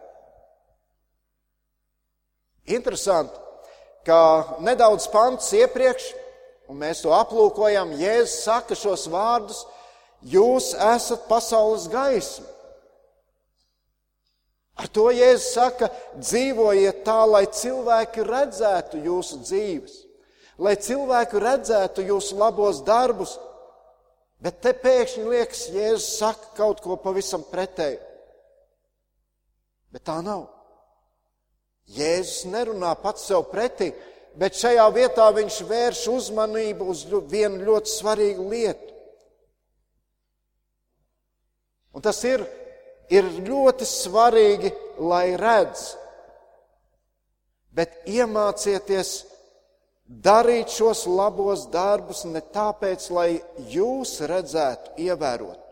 Interesanti, 2.75 3.39
ka 4.05 4.59
nedaudz 4.67 5.07
pants 5.13 5.47
iepriekš, 5.55 6.11
un 6.67 6.83
mēs 6.83 7.05
to 7.05 7.15
aplūkojam, 7.15 7.95
Jēzus 7.95 8.43
saka 8.43 8.75
šos 8.75 9.07
vārdus: 9.09 9.63
Jūs 10.27 10.73
esat 10.75 11.23
pasaules 11.31 11.87
gaisma. 11.87 12.56
Ar 14.77 14.89
to 14.93 15.07
Jēzus 15.09 15.53
saka, 15.55 15.89
dzīvojiet 16.21 17.01
tā, 17.05 17.23
lai 17.25 17.47
cilvēki 17.49 18.25
redzētu 18.27 19.01
jūsu 19.07 19.39
dzīves, 19.41 19.95
lai 20.61 20.75
cilvēki 20.77 21.41
redzētu 21.41 22.05
jūsu 22.05 22.37
labos 22.37 22.83
darbus. 22.85 23.37
Bet 24.37 24.59
te 24.61 24.75
pēkšņi 24.77 25.23
liekas, 25.25 25.63
Jēzus 25.73 26.11
saka 26.19 26.51
kaut 26.59 26.83
ko 26.85 26.99
pavisam 27.01 27.41
pretēju. 27.49 27.97
Bet 29.89 30.05
tā 30.05 30.19
nav. 30.21 30.45
Jēzus 31.97 32.45
nerunā 32.51 32.91
pats 33.01 33.25
sev 33.25 33.47
pretī, 33.49 33.93
bet 34.37 34.59
šajā 34.59 34.85
vietā 34.93 35.25
viņš 35.33 35.57
vērš 35.69 36.03
uzmanību 36.11 36.89
uz 36.91 37.05
vienu 37.31 37.63
ļoti 37.65 37.93
svarīgu 37.95 38.45
lietu. 38.51 38.93
Un 41.97 42.03
tas 42.05 42.19
ir 42.29 42.43
ir 43.13 43.27
ļoti 43.47 43.87
svarīgi, 43.87 44.71
lai 44.99 45.35
redz, 45.39 45.93
bet 47.71 48.03
iemācieties 48.09 49.11
darīt 50.07 50.71
šos 50.73 51.05
labos 51.09 51.67
darbus 51.71 52.23
ne 52.25 52.41
tāpēc, 52.41 53.09
lai 53.13 53.29
jūs 53.71 54.17
redzētu, 54.27 54.95
ievērot. 55.07 55.63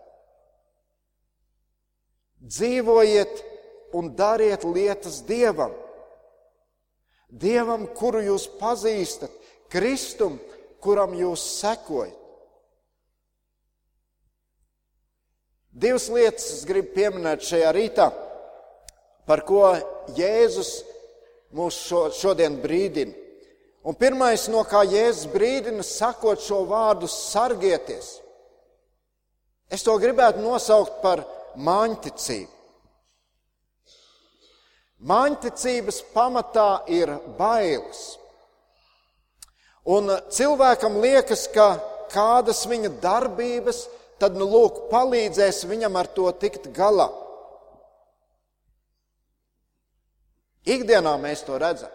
Dzīvojiet 2.45 3.41
un 3.97 4.11
dariet 4.15 4.65
lietas 4.67 5.23
Dievam. 5.25 5.73
Dievam, 7.29 7.87
kuru 7.97 8.21
jūs 8.21 8.45
pazīstat, 8.59 9.31
Kristum, 9.71 10.37
kuram 10.83 11.15
jūs 11.17 11.41
sekojat. 11.57 12.24
Divas 15.75 16.07
lietas 16.07 16.45
es 16.55 16.63
gribu 16.63 16.93
pieminēt 16.95 17.43
šajā 17.43 17.71
rītā, 17.75 18.07
par 19.27 19.41
ko 19.43 19.73
Jēzus 20.15 20.69
mūs 21.55 21.79
šo, 21.89 22.05
šodien 22.15 22.55
brīdina. 22.63 23.11
Un 23.85 23.97
pirmais, 23.99 24.47
no 24.49 24.63
kā 24.65 24.85
Jēzus 24.88 25.27
brīdina, 25.33 25.83
sakot 25.83 26.39
šo 26.41 26.61
vārdu, 26.69 27.09
sargieties. 27.11 28.15
Es 29.67 29.83
to 29.83 29.97
gribētu 29.99 30.39
nosaukt 30.41 31.01
par 31.03 31.25
māņticību. 31.59 32.51
Māņticības 35.05 35.99
pamatā 36.15 36.69
ir 36.88 37.11
bailes. 37.38 38.15
Un 39.85 40.07
cilvēkam 40.33 40.97
liekas, 41.03 41.45
ka 41.51 41.75
kādas 42.09 42.63
viņa 42.65 42.95
darbības, 43.03 43.83
tad, 44.21 44.38
nu, 44.39 44.47
lūk, 44.49 44.86
palīdzēs 44.91 45.65
viņam 45.69 45.99
ar 45.99 46.10
to 46.15 46.30
tikt 46.41 46.69
galā. 46.75 47.10
Ikdienā 50.65 51.13
mēs 51.21 51.43
to 51.45 51.58
redzam. 51.62 51.91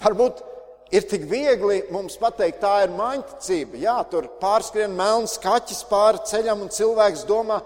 Varbūt 0.00 0.40
ir 0.96 1.04
tik 1.08 1.26
viegli 1.28 1.82
mums 1.92 2.16
pateikt, 2.20 2.60
tā 2.62 2.82
ir 2.84 2.92
maņticība. 2.96 3.80
Jā, 3.80 3.96
tur 4.10 4.28
pārskrien 4.40 4.92
melns 4.96 5.36
kaķis 5.42 5.82
pāri 5.90 6.22
ceļam, 6.28 6.64
un 6.64 6.72
cilvēks 6.72 7.24
domā, 7.28 7.60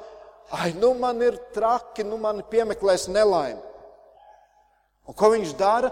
ai, 0.57 0.73
nu 0.79 0.93
man 0.99 1.23
ir 1.23 1.39
traki, 1.55 2.07
nu 2.07 2.19
man 2.23 2.43
piemeklēs 2.51 3.09
nelaime. 3.11 3.61
Un 5.07 5.17
ko 5.19 5.33
viņš 5.35 5.55
dara? 5.59 5.91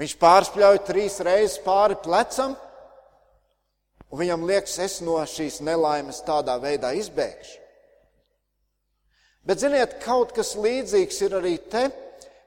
Viņš 0.00 0.16
pārspļauj 0.20 0.82
trīs 0.88 1.18
reizes 1.24 1.60
pāri 1.64 1.96
plecam, 2.00 2.54
un 4.10 4.20
viņam 4.20 4.46
liekas, 4.46 4.78
es 4.82 5.00
no 5.06 5.18
šīs 5.22 5.60
nelaimes 5.64 6.20
tādā 6.26 6.56
veidā 6.62 6.92
izbēgšu. 6.98 7.58
Bet, 9.46 9.62
ziniet, 9.62 9.96
kaut 10.04 10.34
kas 10.36 10.52
līdzīgs 10.58 11.22
ir 11.24 11.34
arī 11.38 11.56
te, 11.72 11.88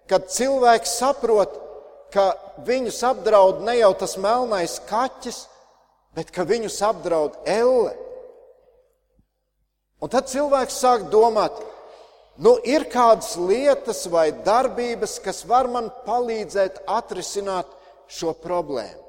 kad 0.08 0.30
cilvēks 0.30 1.00
saprot, 1.00 1.56
ka 2.14 2.34
viņus 2.68 3.00
apdraud 3.10 3.64
ne 3.66 3.80
jau 3.80 3.92
tas 3.98 4.14
melnais 4.22 4.78
kaķis, 4.90 5.48
bet 6.14 6.30
ka 6.32 6.46
viņus 6.46 6.78
apdraud 6.86 7.40
elle. 7.50 7.96
Un 10.04 10.12
tad 10.14 10.30
cilvēks 10.30 10.78
sāk 10.84 11.08
domāt, 11.10 11.58
nu, 12.38 12.58
ir 12.68 12.86
kādas 12.94 13.34
lietas 13.40 14.06
vai 14.12 14.30
darbības, 14.46 15.18
kas 15.24 15.42
var 15.50 15.72
man 15.72 15.90
palīdzēt 16.06 16.84
atrisināt 16.92 17.72
šo 18.12 18.36
problēmu. 18.38 19.03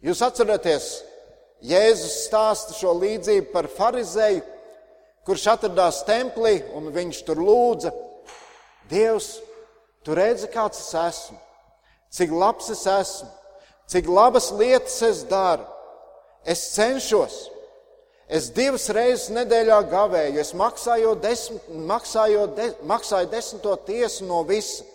Jūs 0.00 0.22
atceraties, 0.24 0.86
Jēzus 1.60 2.22
stāsta 2.24 2.72
šo 2.72 2.94
līdzību 2.96 3.50
par 3.52 3.68
farizēju, 3.68 4.40
kurš 5.28 5.44
atradās 5.52 6.00
templī 6.08 6.62
un 6.76 6.88
viņš 6.94 7.20
tur 7.26 7.42
lūdza, 7.44 7.92
Dievs, 8.90 9.36
tu 10.02 10.16
redzi, 10.16 10.48
kāds 10.50 10.80
es 10.80 10.94
esmu, 10.98 11.36
cik 12.10 12.32
labs 12.34 12.72
es 12.72 12.80
esmu, 12.90 13.28
cik 13.92 14.08
labas 14.10 14.48
lietas 14.56 14.96
es 15.06 15.22
daru. 15.30 15.68
Es 16.42 16.62
cenšos, 16.72 17.34
es 18.26 18.48
divas 18.56 18.88
reizes 18.96 19.28
nedēļā 19.36 19.82
gavēju, 19.92 20.40
es 20.40 20.54
maksāju, 20.56 21.12
desmit, 21.20 21.66
maksāju, 21.86 22.46
de, 22.56 22.70
maksāju 22.88 23.28
desmito 23.30 23.76
tiesu 23.84 24.24
no 24.24 24.40
visa. 24.48 24.86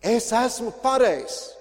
Es 0.00 0.32
esmu 0.32 0.72
pareizs. 0.82 1.52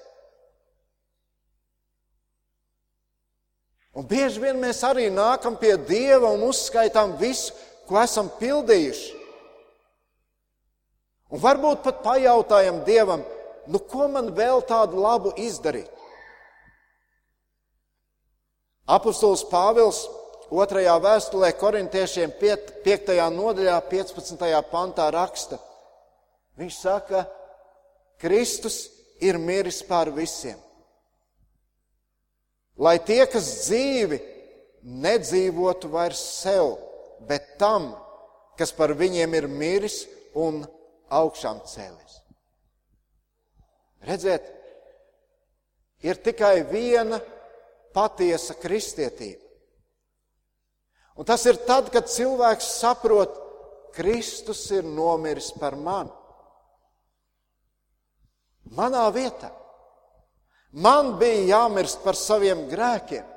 Un 3.91 4.07
bieži 4.07 4.39
vien 4.39 4.59
mēs 4.59 4.79
arī 4.87 5.09
nākam 5.11 5.57
pie 5.59 5.73
Dieva 5.75 6.29
un 6.31 6.45
uzskaitām 6.47 7.17
visu, 7.19 7.51
ko 7.89 7.99
esam 7.99 8.29
pildījuši. 8.39 9.17
Un 11.31 11.39
varbūt 11.39 11.83
pat 11.83 11.99
pajautājam 12.03 12.81
Dievam, 12.87 13.23
nu 13.67 13.79
ko 13.91 14.07
man 14.11 14.31
vēl 14.35 14.63
tādu 14.67 14.99
labu 14.99 15.33
izdarīt? 15.39 15.91
Apostols 18.91 19.43
Pāvils 19.47 20.01
otrajā 20.51 20.97
vēstulē 20.99 21.51
korintiešiem 21.59 22.33
5. 22.39 23.13
nodaļā 23.31 23.77
15. 23.91 24.49
pantā 24.71 25.07
raksta. 25.13 25.59
Viņš 26.59 26.79
saka, 26.79 27.23
Kristus 28.19 28.83
ir 29.23 29.39
miris 29.39 29.79
pār 29.87 30.11
visiem. 30.15 30.59
Lai 32.79 32.97
tie, 33.03 33.25
kas 33.29 33.47
dzīvi, 33.65 34.19
nedzīvotu 34.81 35.91
vairs 35.91 36.21
sev, 36.41 36.77
bet 37.27 37.57
tam, 37.61 37.91
kas 38.57 38.71
par 38.73 38.93
viņiem 38.97 39.35
ir 39.37 39.47
miris 39.51 40.05
un 40.37 40.63
augšām 41.11 41.61
cēlies. 41.67 42.17
Redziet, 44.07 44.47
ir 46.01 46.17
tikai 46.25 46.63
viena 46.65 47.19
patiesa 47.93 48.55
kristietība. 48.57 49.43
Un 51.19 51.27
tas 51.27 51.43
ir 51.45 51.59
tad, 51.67 51.91
kad 51.93 52.09
cilvēks 52.09 52.79
saprot, 52.79 53.35
Kristus 53.93 54.63
ir 54.71 54.87
nomiris 54.87 55.51
par 55.59 55.75
mani. 55.75 56.13
Manā 58.71 59.03
vietā. 59.11 59.51
Man 60.71 61.17
bija 61.19 61.57
jāmirst 61.57 61.99
par 62.03 62.15
saviem 62.15 62.63
grēkiem. 62.71 63.27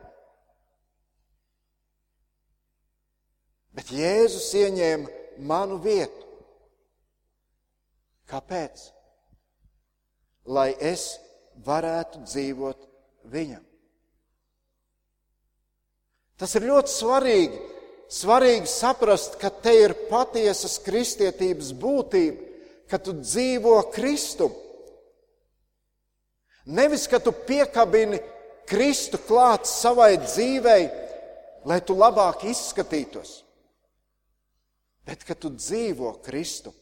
Bet 3.74 3.90
Jēzus 3.90 4.52
ieņēma 4.54 5.42
manu 5.42 5.80
vietu. 5.82 6.22
Kāpēc? 8.30 8.88
Lai 10.46 10.70
es 10.78 11.16
varētu 11.66 12.22
dzīvot 12.22 12.86
viņam. 13.32 13.62
Tas 16.38 16.54
ir 16.58 16.66
ļoti 16.70 16.92
svarīgi. 16.92 17.60
Svarīgi 18.14 18.68
saprast, 18.70 19.38
ka 19.40 19.48
te 19.64 19.72
ir 19.80 19.94
patiesas 20.10 20.76
kristietības 20.84 21.72
būtība, 21.80 22.50
ka 22.90 23.00
tu 23.00 23.14
dzīvo 23.16 23.78
Kristu. 23.94 24.50
Nevis, 26.64 27.08
ka 27.10 27.20
tu 27.20 27.32
piekabini 27.32 28.20
Kristu 28.64 29.20
klāt 29.20 29.68
savai 29.68 30.14
dzīvei, 30.22 30.84
lai 31.68 31.80
tu 31.84 31.96
labāk 31.98 32.46
izskatītos 32.48 33.44
bet 35.04 35.24
ka 35.24 35.36
tu 35.36 35.52
dzīvo 35.52 36.16
Kristu. 36.24 36.72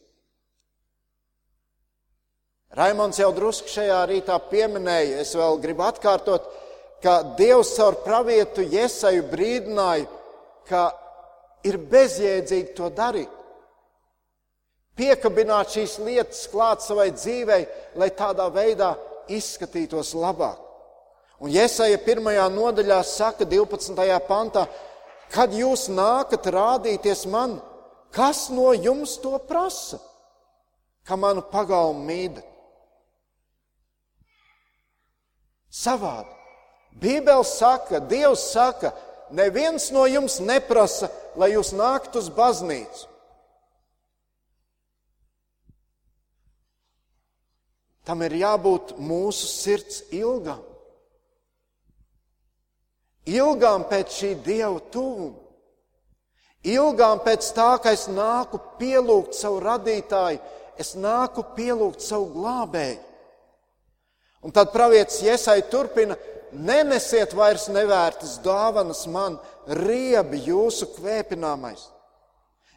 Raimons 2.73 3.19
jau 3.19 3.29
drusku 3.35 3.69
šajā 3.69 3.99
rītā 4.09 4.39
pieminēja, 4.49 5.21
es 5.21 5.35
vēl 5.37 5.59
gribu 5.61 5.85
atkārtot, 5.85 6.47
ka 7.03 7.19
Dievs 7.37 7.75
caur 7.77 7.99
pravietu 8.01 8.63
Iesaju 8.65 9.27
brīdināja, 9.29 10.07
ka 10.65 10.87
ir 11.67 11.77
bezjēdzīgi 11.91 12.73
to 12.77 12.89
darīt. 12.95 13.29
Piekabināt 14.97 15.73
šīs 15.73 15.99
lietas 16.05 16.47
klāt 16.49 16.81
savai 16.85 17.11
dzīvei, 17.13 17.63
lai 17.97 18.09
tādā 18.17 18.47
veidā 18.53 18.93
izskatītos 19.29 20.13
labāk. 20.15 20.59
Un 21.43 21.51
Iesaja 21.51 21.99
pirmajā 21.99 22.47
nodaļā 22.53 23.01
saka 23.03 23.45
12. 23.45 24.19
pantā, 24.27 24.67
kad 25.33 25.51
jūs 25.51 25.89
nākat 25.91 26.47
rādīties 26.53 27.25
man, 27.27 27.57
Kas 28.13 28.49
no 28.53 28.73
jums 28.77 29.17
to 29.17 29.39
prasa, 29.41 29.97
ka 31.03 31.17
manu 31.17 31.41
pagalmu 31.41 32.05
mīdat? 32.05 32.45
Savādi. 35.73 36.29
Bībele 37.01 37.41
saka, 37.43 37.97
Dievs 37.97 38.51
saka, 38.53 38.91
neviens 39.33 39.89
no 39.89 40.05
jums 40.05 40.37
neprasa, 40.45 41.09
lai 41.35 41.55
jūs 41.55 41.73
nāktu 41.73 42.21
uz 42.21 42.29
baznīcu. 42.29 43.09
Tam 48.03 48.21
ir 48.25 48.35
jābūt 48.35 48.97
mūsu 48.99 49.47
sirds 49.47 50.01
ilgām. 50.11 50.59
Ilgām 53.23 53.85
pēc 53.87 54.17
šī 54.19 54.33
Dieva 54.43 54.81
tuvuma. 54.91 55.39
Ilgām 56.63 57.19
pēc 57.23 57.47
tā, 57.55 57.73
ka 57.83 57.91
es 57.91 58.05
nāku 58.07 58.59
pielūgt 58.79 59.35
savu 59.35 59.59
radītāju, 59.63 60.39
es 60.79 60.93
nāku 60.95 61.43
pielūgt 61.55 62.03
savu 62.03 62.29
glābēju. 62.35 63.01
Un 64.43 64.51
tad 64.51 64.71
pravietis 64.71 65.21
Iesai 65.23 65.61
turpina: 65.71 66.15
Nenesiet 66.53 67.33
vairs 67.35 67.69
nevērtas 67.71 68.37
dāvanas 68.43 69.05
man, 69.11 69.39
riebi 69.67 70.43
jūsu 70.45 70.91
kvēpināmais. 70.97 71.87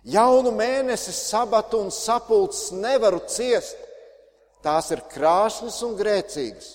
Jaunu 0.06 0.52
mēnesi, 0.54 1.12
sabatu 1.12 1.82
un 1.82 1.90
sapulces 1.90 2.70
nevaru 2.72 3.20
ciest. 3.28 3.76
Tās 4.64 4.90
ir 4.94 5.02
krāšņas 5.12 5.82
un 5.86 5.98
grēcīgas. 5.98 6.70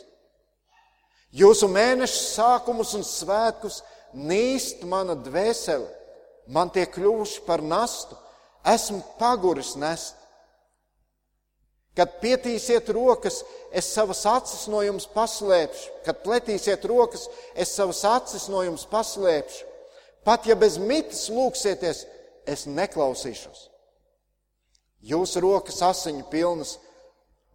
Jūsu 1.32 1.70
mēnešu 1.72 2.20
sākumus 2.36 2.92
un 2.98 3.08
svētkus 3.08 3.82
nīst 4.14 4.84
mana 4.84 5.16
dvēsele 5.16 6.02
man 6.52 6.72
tie 6.74 6.86
kļuvuši 6.90 7.46
par 7.46 7.64
nastu, 7.64 8.18
esmu 8.68 9.02
paguris 9.20 9.76
nest. 9.80 10.18
Kad 11.96 12.22
pietīsiet 12.22 12.88
rokas, 12.96 13.42
es 13.76 13.90
savas 13.92 14.24
acis 14.30 14.64
no 14.72 14.80
jums 14.84 15.10
paslēpšu, 15.12 15.90
kad 16.06 16.22
pletīsiet 16.24 16.86
rokas, 16.88 17.26
es 17.52 17.74
savas 17.76 18.00
acis 18.08 18.48
no 18.52 18.62
jums 18.64 18.86
paslēpšu. 18.88 19.68
Pat 20.24 20.46
ja 20.48 20.56
bez 20.56 20.78
mitas 20.80 21.26
lūksieties, 21.34 22.06
es 22.48 22.64
neklausīšos. 22.70 23.68
Jūsu 25.02 25.42
rokas 25.44 25.82
asiņu 25.84 26.28
pilnas. 26.32 26.78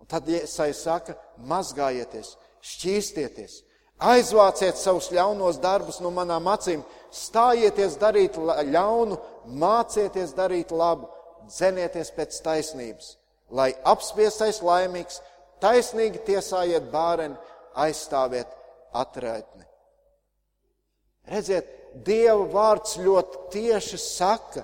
Un 0.07 0.11
tad 0.15 0.29
Iesai 0.31 0.71
saka, 0.71 1.17
mazgājieties, 1.51 2.37
šķīstieties, 2.63 3.57
aizvāciet 3.99 4.79
savus 4.79 5.09
ļaunos 5.11 5.59
darbus 5.59 5.99
no 5.99 6.13
manām 6.15 6.47
acīm, 6.47 6.85
stājieties 7.11 7.97
darīt 7.99 8.39
ļaunu, 8.39 9.19
mācieties 9.59 10.31
darīt 10.37 10.71
labu, 10.71 11.09
dzenieties 11.51 12.13
pēc 12.15 12.39
taisnības, 12.45 13.17
lai 13.51 13.73
apspiestais 13.83 14.63
laimīgs, 14.63 15.19
taisnīgi 15.59 16.23
tiesājiet 16.29 16.87
bāreni, 16.93 17.35
aizstāviet 17.75 18.55
atraitni. 18.95 19.67
Redziet, 21.27 21.75
Dieva 22.07 22.47
vārds 22.53 22.95
ļoti 23.01 23.43
tieši 23.57 23.99
saka, 23.99 24.63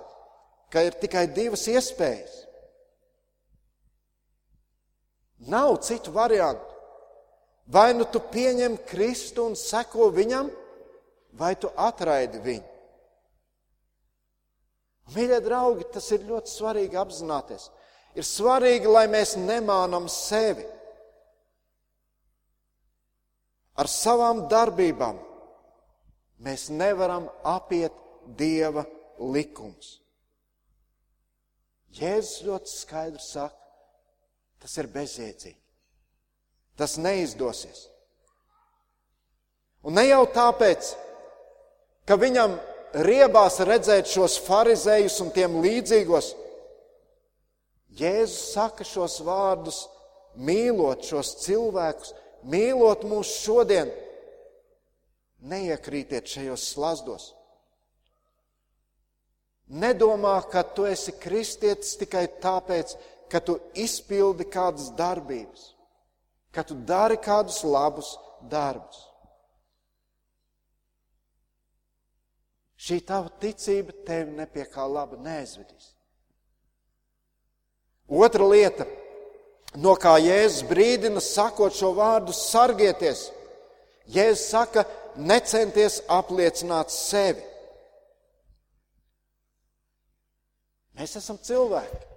ka 0.70 0.86
ir 0.86 0.94
tikai 1.02 1.26
divas 1.34 1.66
iespējas. 1.66 2.41
Nav 5.50 5.76
citu 5.82 6.12
variantu. 6.14 6.68
Vai 7.66 7.92
nu 7.94 8.04
tu 8.04 8.20
pieņem 8.20 8.76
Kristu 8.86 9.46
un 9.48 9.56
seko 9.58 10.10
viņam, 10.14 10.50
vai 11.38 11.54
tu 11.56 11.70
atraidi 11.76 12.40
viņu. 12.42 12.68
Mīļie 15.12 15.40
draugi, 15.44 15.86
tas 15.92 16.06
ir 16.14 16.26
ļoti 16.28 16.52
svarīgi 16.52 16.98
apzināties. 16.98 17.68
Ir 18.16 18.26
svarīgi, 18.28 18.88
lai 18.88 19.06
mēs 19.10 19.34
nemānam 19.40 20.06
sevi 20.10 20.64
ar 23.76 23.88
savām 23.88 24.46
darbībām. 24.52 25.18
Mēs 26.42 26.68
nevaram 26.70 27.28
apiet 27.46 27.94
Dieva 28.38 28.84
likumus. 29.18 29.98
Jēzus 31.92 32.44
ļoti 32.46 32.70
skaidri 32.70 33.22
saka, 33.22 33.61
tas 34.62 34.76
ir 34.78 34.88
bezjēdzīgi. 34.92 35.58
Tas 36.78 36.96
neizdosies. 37.02 37.88
Un 39.82 39.98
ne 39.98 40.06
jau 40.06 40.22
tāpēc, 40.30 40.92
ka 42.06 42.16
viņam 42.18 42.54
riebās 43.02 43.58
redzēt 43.66 44.10
šos 44.10 44.38
farizējus 44.46 45.18
un 45.24 45.32
tiem 45.34 45.58
līdzīgos. 45.64 46.32
Jēzus 47.98 48.52
saka 48.54 48.86
šos 48.88 49.18
vārdus, 49.26 49.82
mīlot 50.38 51.04
šos 51.10 51.34
cilvēkus, 51.42 52.14
mīlot 52.48 53.04
mūs 53.08 53.34
šodien. 53.42 53.90
Neiekrītiet 55.42 56.30
šajos 56.30 56.68
slazdos. 56.72 57.32
Nedomā, 59.72 60.36
ka 60.52 60.62
tu 60.62 60.84
esi 60.86 61.14
kristietis 61.16 61.96
tikai 62.00 62.26
tāpēc, 62.42 62.92
ka 62.92 63.11
tu 63.40 63.56
izpildi 63.78 64.44
kādas 64.50 64.90
darbības, 64.98 65.72
ka 66.52 66.64
tu 66.66 66.74
dari 66.74 67.16
kādus 67.16 67.62
labus 67.64 68.12
darbus. 68.50 69.08
Šī 72.82 72.98
tava 73.06 73.30
ticība 73.40 73.94
tevi 74.06 74.34
nepie 74.34 74.64
kā 74.66 74.84
laba 74.90 75.16
neaizvedīs. 75.16 75.92
Otra 78.10 78.44
lieta, 78.44 78.84
no 79.78 79.94
kā 79.96 80.16
Jēzus 80.18 80.66
brīdina, 80.66 81.22
sakot 81.22 81.72
šo 81.78 81.92
vārdu, 81.96 82.34
sargieties. 82.34 83.28
Jēzus 84.10 84.48
saka, 84.50 84.84
necenties 85.16 86.00
apliecināt 86.10 86.90
sevi. 86.90 87.44
Mēs 90.98 91.14
esam 91.22 91.38
cilvēki. 91.40 92.11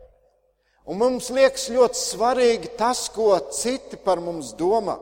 Un 0.86 1.00
mums 1.02 1.32
liekas 1.34 1.70
ļoti 1.74 1.98
svarīgi 1.98 2.76
tas, 2.78 3.08
ko 3.10 3.34
citi 3.50 3.98
par 3.98 4.22
mums 4.22 4.54
domā. 4.58 5.00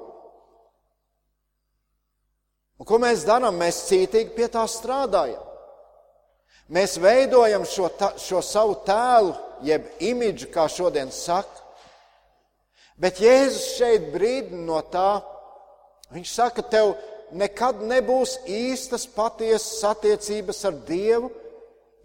Un 2.80 2.88
ko 2.88 3.00
mēs 3.04 3.26
darām? 3.28 3.58
Mēs 3.60 3.84
cītīgi 3.90 4.32
pie 4.36 4.48
tā 4.52 4.64
strādājam. 4.68 5.44
Mēs 6.74 6.96
veidojam 7.04 7.68
šo, 7.68 7.90
ta, 8.00 8.14
šo 8.18 8.40
savu 8.42 8.80
tēlu, 8.88 9.36
jeb 9.68 9.86
imidžu, 10.00 10.48
kā 10.54 10.70
šodien 10.72 11.12
saka. 11.12 11.60
Bet 12.96 13.20
Jēzus 13.20 13.74
šeit 13.78 14.08
brīdina 14.14 14.64
no 14.64 14.80
tā, 14.88 15.20
viņš 16.16 16.32
saka, 16.32 16.64
tev 16.64 16.94
nekad 17.36 17.82
nebūs 17.84 18.38
īstas 18.48 19.04
patiesas 19.12 19.84
attiecības 19.92 20.64
ar 20.70 20.78
Dievu, 20.88 21.32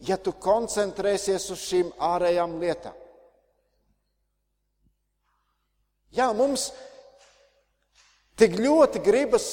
ja 0.03 0.19
tu 0.19 0.33
koncentrēsies 0.35 1.47
uz 1.55 1.63
šīm 1.63 1.93
ārējām 2.03 2.59
lietām. 2.59 2.97
Jā, 6.15 6.31
mums 6.33 6.71
tik 8.39 8.57
ļoti 8.57 9.03
gribas 9.05 9.49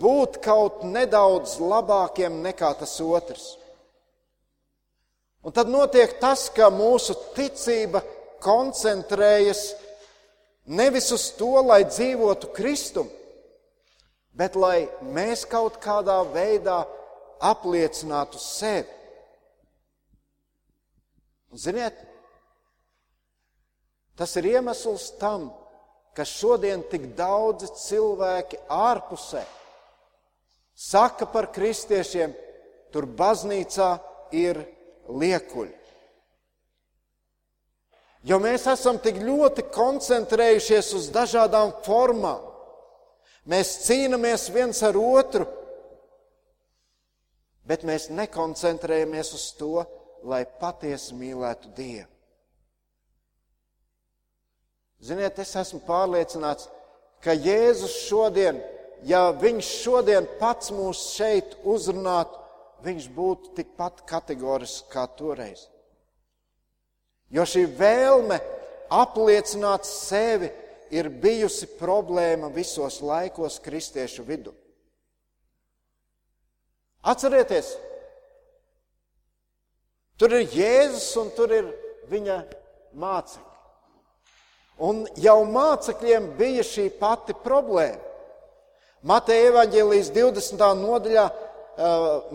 būt 0.00 0.40
kaut 0.44 0.82
nedaudz 0.88 1.58
labākiem 1.60 2.40
nekā 2.44 2.72
tas 2.80 2.96
otrs. 3.04 3.52
Un 5.44 5.54
tad 5.56 5.70
notiek 5.72 6.18
tas, 6.20 6.48
ka 6.52 6.68
mūsu 6.72 7.14
ticība 7.36 8.02
koncentrējas 8.44 9.62
nevis 10.68 11.08
uz 11.16 11.30
to, 11.38 11.54
lai 11.64 11.82
dzīvotu 11.88 12.50
Kristum, 12.56 13.08
bet 14.36 14.56
lai 14.56 14.88
mēs 15.16 15.46
kaut 15.48 15.78
kādā 15.80 16.20
veidā 16.34 16.82
apliecinātu 17.40 18.40
sevi. 18.40 18.88
Ziniet, 21.56 21.96
tas 24.14 24.36
ir 24.38 24.52
iemesls 24.52 25.08
tam, 25.18 25.48
ka 26.16 26.26
šodien 26.26 26.82
tik 26.90 27.12
daudzi 27.18 27.70
cilvēki 27.78 28.60
ārpusē 28.70 29.44
saka 30.80 31.26
par 31.28 31.50
kristiešiem, 31.52 32.32
tur 32.92 33.04
baznīcā 33.04 33.90
ir 34.32 34.62
liekuļi. 35.08 35.76
Jo 38.24 38.36
mēs 38.40 38.66
esam 38.68 38.98
tik 39.00 39.20
ļoti 39.24 39.64
koncentrējušies 39.72 40.90
uz 40.96 41.08
dažādām 41.12 41.72
formām. 41.84 42.48
Mēs 43.48 43.72
cīnāmies 43.86 44.50
viens 44.52 44.82
ar 44.84 44.96
otru, 45.00 45.46
bet 47.64 47.84
mēs 47.88 48.10
nekoncentrējamies 48.12 49.32
uz 49.36 49.46
to, 49.56 49.84
lai 50.28 50.42
patiesi 50.60 51.16
mīlētu 51.16 51.72
Dievu. 51.76 52.08
Ziniet, 55.00 55.38
es 55.40 55.54
esmu 55.56 55.80
pārliecināts, 55.86 56.68
ka 57.24 57.32
Jēzus 57.32 57.94
šodien, 58.04 58.60
ja 59.08 59.30
viņš 59.32 59.72
šodien 59.80 60.28
pats 60.40 60.72
mūs 60.76 61.00
šeit 61.14 61.56
uzrunātu, 61.64 62.36
viņš 62.84 63.08
būtu 63.16 63.54
tikpat 63.56 64.04
kategorisks 64.08 64.88
kā 64.92 65.06
toreiz. 65.16 65.66
Jo 67.32 67.44
šī 67.48 67.66
vēlme 67.78 68.40
apliecināt 68.90 69.86
sevi 69.88 70.50
ir 70.90 71.08
bijusi 71.22 71.68
problēma 71.78 72.50
visos 72.52 72.98
laikos 73.04 73.60
kristiešu 73.62 74.24
vidū. 74.26 74.52
Atcerieties, 77.00 77.70
tur 80.20 80.34
ir 80.36 80.50
Jēzus 80.52 81.12
un 81.22 81.30
tur 81.36 81.54
ir 81.56 81.70
viņa 82.10 82.42
mācekļi. 83.00 83.49
Un 84.80 85.02
jau 85.20 85.42
mācekļiem 85.44 86.30
bija 86.38 86.64
šī 86.64 86.86
pati 87.00 87.34
problēma. 87.44 88.00
Mateja 89.04 89.48
evaņģēlijas 89.50 90.10
20. 90.12 90.62
nodaļā 90.76 91.24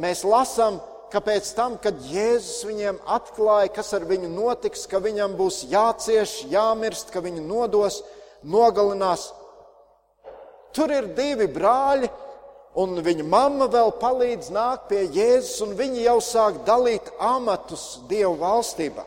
mēs 0.01 0.23
lasām, 0.25 0.79
ka 1.13 1.21
pēc 1.21 1.51
tam, 1.57 1.77
kad 1.81 1.99
Jēzus 2.09 2.65
viņiem 2.65 2.97
atklāja, 3.17 3.69
kas 3.75 3.93
ar 3.93 4.05
viņu 4.09 4.31
notiks, 4.33 4.87
ka 4.89 5.01
viņam 5.01 5.35
būs 5.37 5.63
jācieš, 5.69 6.33
jāmirst, 6.49 7.13
ka 7.13 7.21
viņu 7.21 7.45
nodos, 7.45 8.01
nogalinās, 8.41 9.29
tur 10.73 10.93
ir 10.93 11.11
divi 11.17 11.47
brāļi, 11.53 12.09
un 12.81 12.97
viņa 13.05 13.25
mamma 13.29 13.69
vēl 13.71 13.93
palīdz 14.01 14.49
nākt 14.53 14.89
pie 14.89 15.05
Jēzus, 15.05 15.61
un 15.65 15.77
viņi 15.77 16.07
jau 16.07 16.17
sāk 16.21 16.63
dalīt 16.67 17.13
amatus 17.21 18.01
Dievu 18.09 18.35
valstībā. 18.41 19.05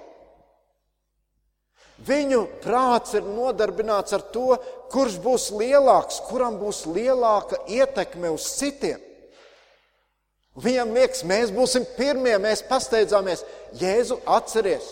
Viņu 2.06 2.44
prāts 2.62 3.16
ir 3.18 3.26
nodarbināts 3.26 4.14
ar 4.14 4.22
to, 4.32 4.54
kurš 4.92 5.18
būs 5.22 5.48
lielāks, 5.50 6.20
kuram 6.28 6.60
būs 6.60 6.84
lielāka 6.86 7.58
ietekme 7.66 8.30
uz 8.36 8.46
citiem. 8.60 9.02
Viņam 10.58 10.94
liekas, 10.94 11.24
mēs 11.26 11.50
būsim 11.54 11.84
pirmie, 11.96 12.34
mēs 12.42 12.64
pasteidzāmies. 12.66 13.44
Jēzu 13.78 14.18
atceries! 14.26 14.86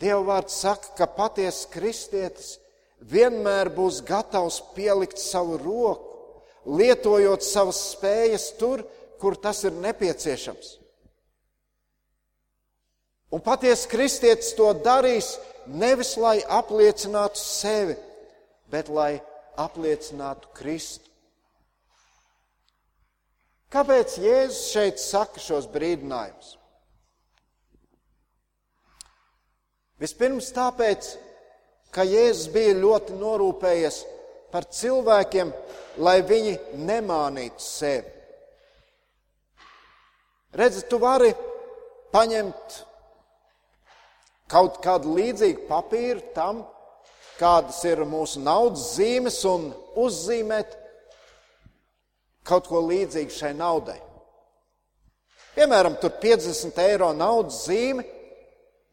Dieva 0.00 0.20
vārds 0.26 0.56
saka, 0.60 0.90
ka 0.98 1.06
patiesa 1.08 1.68
kristietis 1.72 2.58
vienmēr 3.00 3.70
būs 3.72 4.02
gatavs 4.04 4.58
pielikt 4.74 5.20
savu 5.22 5.56
roku, 5.60 6.42
lietojot 6.66 7.44
savas 7.44 7.78
spējas 7.94 8.50
tur, 8.58 8.82
kur 9.24 9.38
tas 9.40 9.62
ir 9.64 9.72
nepieciešams. 9.80 10.74
Un 13.32 13.40
patiesi 13.40 13.88
kristietis 13.88 14.52
to 14.54 14.66
darīs 14.84 15.32
nevis 15.66 16.12
lai 16.20 16.42
apliecinātu 16.44 17.40
sevi, 17.40 17.96
bet 18.68 18.90
lai 18.92 19.16
apliecinātu 19.56 20.52
Kristu. 20.54 21.08
Kāpēc 23.72 24.18
Jēzus 24.22 24.68
šeit 24.70 25.00
saka 25.02 25.40
šos 25.42 25.66
brīdinājumus? 25.72 26.52
Vispirms 30.04 30.52
tāpēc, 30.54 31.14
ka 31.96 32.04
Jēzus 32.06 32.52
bija 32.54 32.76
ļoti 32.76 33.16
norūpējies 33.18 34.02
par 34.52 34.68
cilvēkiem, 34.68 35.50
lai 36.04 36.20
viņi 36.28 36.58
nemānītu 36.86 37.64
sevi. 37.64 38.12
Redzi, 40.54 40.84
tu 40.86 41.00
vari 41.02 41.32
paņemt 42.14 42.76
kaut 44.50 44.78
kādu 44.84 45.16
līdzīgu 45.16 45.66
papīru 45.66 46.22
tam, 46.36 46.62
kādas 47.40 47.80
ir 47.88 48.04
mūsu 48.06 48.42
naudas 48.44 48.92
zīmes, 48.94 49.40
un 49.50 49.72
uzzīmēt 49.98 50.76
kaut 52.46 52.68
ko 52.70 52.84
līdzīgu 52.86 53.34
šai 53.34 53.50
naudai. 53.58 53.98
Piemēram, 55.54 55.96
tur 56.02 56.14
50 56.22 56.78
eiro 56.84 57.10
naudas 57.14 57.64
zīme, 57.66 58.04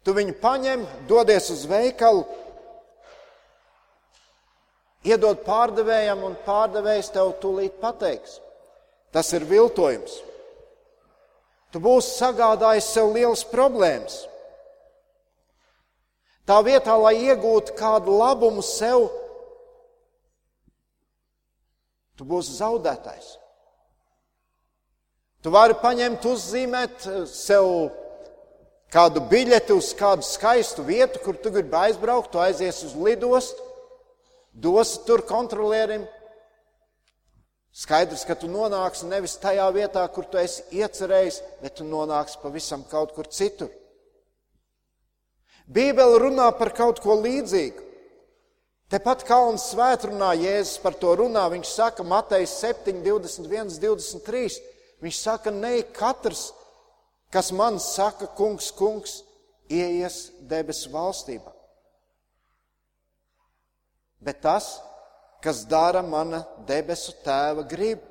tu 0.06 0.15
viņu 0.17 0.38
paņem, 0.41 0.88
dodies 1.10 1.50
uz 1.54 1.67
veikalu, 1.69 2.26
iedod 5.06 5.45
pārdevējam, 5.45 6.26
un 6.26 6.41
pārdevējs 6.45 7.13
tev 7.13 7.36
tūlīt 7.41 7.78
pateiks. 7.82 8.39
Tas 9.13 9.30
ir 9.38 9.45
viltojums. 9.45 10.21
Tu 11.72 11.80
būsi 11.80 12.18
sagādājis 12.18 12.90
sev 12.92 13.14
lielas 13.16 13.46
problēmas. 13.48 14.26
Tā 16.48 16.58
vietā, 16.66 16.98
lai 17.00 17.16
iegūtu 17.30 17.78
kādu 17.78 18.18
labumu 18.18 18.64
sev, 18.66 19.06
tu 22.20 22.28
būsi 22.28 22.58
zaudētājs. 22.58 23.38
Tu 25.42 25.50
vari 25.54 25.78
paņemt, 25.82 26.26
uzzīmēt 26.28 27.08
sev 27.30 27.70
kādu 28.94 29.24
biļeti 29.32 29.74
uz 29.74 29.94
kādu 29.98 30.26
skaistu 30.28 30.84
vietu, 30.86 31.22
kur 31.24 31.40
tu 31.40 31.54
gribi 31.54 31.78
aizbraukt, 31.88 32.34
tu 32.34 32.42
aizies 32.44 32.84
uz 32.86 32.98
lidostu, 33.00 33.64
dosi 34.52 35.00
tur 35.08 35.24
kontrolierim, 35.26 36.04
Skaidrs, 37.72 38.26
ka 38.28 38.36
tu 38.36 38.50
nonāksi 38.52 39.08
nevis 39.08 39.38
tajā 39.40 39.68
vietā, 39.72 40.04
kur 40.12 40.26
tu 40.28 40.40
esi 40.42 40.64
iecerējis, 40.76 41.38
bet 41.62 41.78
tu 41.80 41.88
nonāksi 41.88 42.42
pavisam 42.42 42.84
kaut 42.90 43.14
kur 43.16 43.30
citur. 43.32 43.72
Bībele 45.72 46.20
runā 46.20 46.50
par 46.60 46.74
kaut 46.76 47.00
ko 47.00 47.16
līdzīgu. 47.22 47.88
Tepat 48.92 49.24
Kalns 49.24 49.70
svētrunā 49.72 50.34
Jēzus 50.36 50.82
par 50.84 50.98
to 51.00 51.14
runā. 51.16 51.46
Viņš 51.54 51.70
saka, 51.72 52.04
Matei 52.04 52.44
7, 52.44 53.00
21, 53.06 53.78
23. 53.80 54.58
Viņš 55.02 55.20
saka, 55.22 55.54
ne 55.56 55.78
katrs, 55.96 56.50
kas 57.32 57.54
man 57.56 57.80
saka, 57.80 58.28
kungs, 58.36 58.68
kungs, 58.76 59.22
ieies 59.72 60.26
debesu 60.44 60.92
valstībā. 60.92 61.54
Bet 64.20 64.44
tas, 64.44 64.74
kas 65.42 65.66
dara 65.66 66.02
mana 66.06 66.44
debesu 66.68 67.14
tēva 67.26 67.66
gribu. 67.68 68.06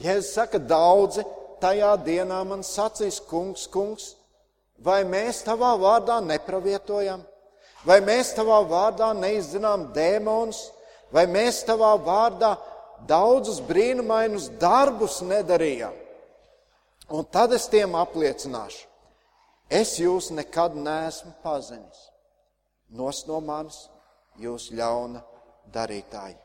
Jēzus 0.00 0.34
saka, 0.34 0.58
daudzi 0.58 1.24
tajā 1.62 1.94
dienā 2.06 2.40
man 2.46 2.62
sacīs, 2.66 3.20
kungs, 3.30 3.66
kungs, 3.70 4.14
vai 4.78 5.02
mēs 5.06 5.42
tavā 5.46 5.74
vārdā 5.78 6.18
nepravietojam, 6.24 7.22
vai 7.86 8.00
mēs 8.02 8.34
tavā 8.36 8.60
vārdā 8.68 9.12
neizzinām 9.16 9.88
dēmonus, 9.94 10.64
vai 11.14 11.26
mēs 11.30 11.62
tavā 11.66 11.94
vārdā 12.02 12.56
daudzus 13.06 13.60
brīnumainus 13.64 14.50
darbus 14.60 15.20
nedarījām. 15.22 15.94
Un 17.14 17.26
tad 17.30 17.52
es 17.54 17.68
tiem 17.70 17.94
apliecināšu, 18.00 18.86
es 19.70 19.98
jūs 20.00 20.30
nekad 20.34 20.74
neesmu 20.74 21.34
pazinis. 21.44 22.08
Nos 22.94 23.24
no 23.28 23.40
manis 23.44 23.84
jūs 24.40 24.70
ļauna 24.74 25.22
darītāji. 25.74 26.38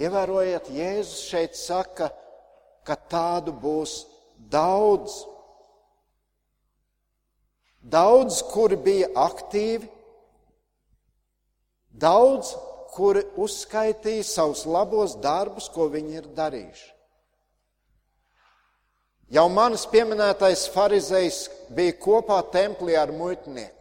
Ievērojiet, 0.00 0.70
Jēzus 0.72 1.26
šeit 1.28 1.58
saka, 1.58 2.08
ka 2.86 2.96
tādu 3.10 3.52
būs 3.52 4.04
daudz. 4.52 5.24
Daudz, 7.80 8.42
kuri 8.52 8.76
bija 8.76 9.08
aktīvi, 9.16 9.88
daudz, 11.90 12.54
kuri 12.92 13.24
uzskaitīja 13.40 14.26
savus 14.26 14.66
labos 14.68 15.16
darbus, 15.20 15.68
ko 15.72 15.88
viņi 15.92 16.18
ir 16.20 16.30
darījuši. 16.36 16.88
Jau 19.30 19.46
manis 19.52 19.84
pieminētais 19.86 20.64
farizējs 20.74 21.44
bija 21.76 21.94
kopā 22.02 22.40
templī 22.52 22.96
ar 22.98 23.12
muitnieku. 23.14 23.79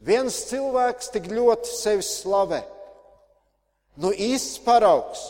Viens 0.00 0.36
cilvēks 0.48 1.10
tik 1.12 1.28
ļoti 1.28 1.74
sevi 1.76 2.04
slavē. 2.06 2.62
Nu, 4.00 4.12
īsts 4.14 4.60
paraugs. 4.64 5.26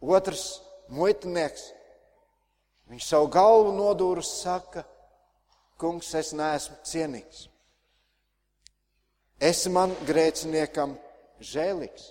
Otrs 0.00 0.46
muitinieks. 0.88 1.66
Viņš 2.88 3.04
savu 3.04 3.28
galvu 3.28 3.74
nodūrus 3.76 4.30
saka, 4.40 4.86
kungs, 5.76 6.14
es 6.16 6.32
neesmu 6.32 6.78
cienīgs. 6.88 7.44
Esi 9.38 9.68
man 9.70 9.92
grēciniekam 10.08 10.96
žēlīgs. 11.44 12.08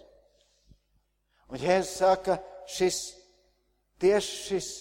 Un 1.50 1.60
Jēzus 1.64 1.98
saka, 1.98 2.38
šis 2.70 3.02
tieši 4.04 4.40
šis 4.46 4.72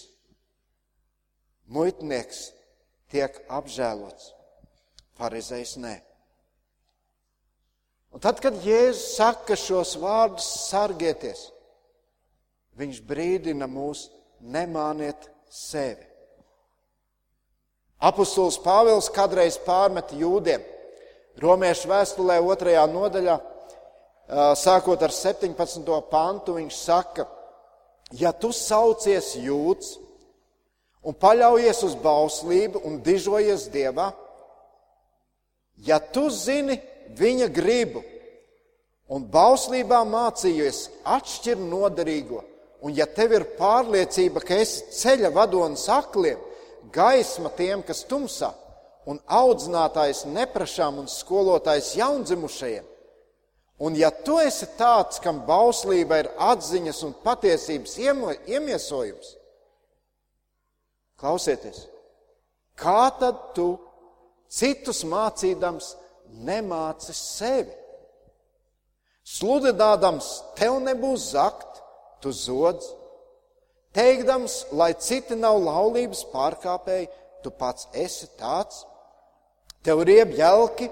muitnieks 1.73 2.49
tiek 3.11 3.41
apžēlots. 3.49 4.36
Pharizējs 5.17 5.77
nē. 5.81 5.95
Un 8.13 8.23
tad, 8.23 8.39
kad 8.41 8.55
Jēzus 8.63 9.17
saka 9.17 9.57
šos 9.59 9.95
vārdus, 10.01 10.47
sargieties, 10.69 11.49
viņš 12.77 13.01
brīdina 13.05 13.67
mūs 13.69 14.07
nemāniet 14.41 15.27
sevi. 15.49 16.05
Apostols 17.97 18.59
Pāvils 18.61 19.09
kādreiz 19.13 19.57
pārmeta 19.65 20.17
jūdiem. 20.17 20.61
Romiešu 21.41 21.89
vēstulē 21.89 22.37
otrajā 22.41 22.83
nodaļā, 22.89 23.37
sākot 24.57 25.01
ar 25.05 25.13
17. 25.13 25.89
pantu, 26.09 26.57
viņš 26.57 26.77
saka, 26.77 27.25
ja 28.17 28.31
tu 28.33 28.49
saucies 28.53 29.35
jūds 29.41 29.97
un 31.05 31.17
paļaujies 31.17 31.83
uz 31.85 31.97
bauslību 32.01 32.81
un 32.85 32.97
dižojies 33.05 33.67
Dievā, 33.73 34.09
Ja 35.85 35.99
tu 35.99 36.29
zini 36.33 36.79
viņa 37.17 37.47
gribu 37.53 38.01
un 39.13 39.25
bauslībā 39.31 40.01
mācījies 40.07 40.87
atšķirt 41.07 41.63
noderīgo, 41.69 42.41
un 42.83 42.95
ja 42.97 43.07
tev 43.07 43.35
ir 43.37 43.45
pārliecība, 43.57 44.43
ka 44.43 44.57
esi 44.59 44.85
ceļa 44.99 45.31
vadonis 45.35 45.87
akliem, 45.91 46.41
gaisma 46.93 47.51
tiem, 47.55 47.83
kas 47.85 48.03
tumsā, 48.09 48.51
un 49.07 49.19
audzinātājs 49.23 50.25
neprašām 50.27 50.99
un 51.03 51.07
skolotājs 51.11 51.93
jaundzimušajiem, 51.99 52.85
un 53.79 53.95
ja 53.95 54.11
tu 54.11 54.37
esi 54.43 54.67
tāds, 54.79 55.21
kam 55.23 55.43
bauslība 55.47 56.23
ir 56.23 56.31
atziņas 56.49 57.03
un 57.07 57.15
patiesības 57.23 57.97
iemiesojums, 58.01 59.35
klausieties, 61.17 61.85
kā 62.77 63.07
tad 63.21 63.53
tu 63.55 63.71
citus 64.49 65.03
mācīdams, 65.07 65.93
nemāci 66.47 67.15
sevi. 67.15 67.73
Sludinādams, 69.27 70.27
tev 70.55 70.79
nebūs 70.83 71.31
zakt, 71.33 71.81
tu 72.23 72.31
zodz. 72.31 72.85
Teikdams, 73.95 74.67
lai 74.77 74.93
citi 75.01 75.35
nav 75.35 75.57
laulības 75.63 76.23
pārkāpēji, 76.31 77.09
tu 77.43 77.51
pats 77.51 77.89
esi 77.97 78.29
tāds. 78.39 78.85
Tev 79.83 80.03
rieb 80.07 80.33
jelki, 80.37 80.89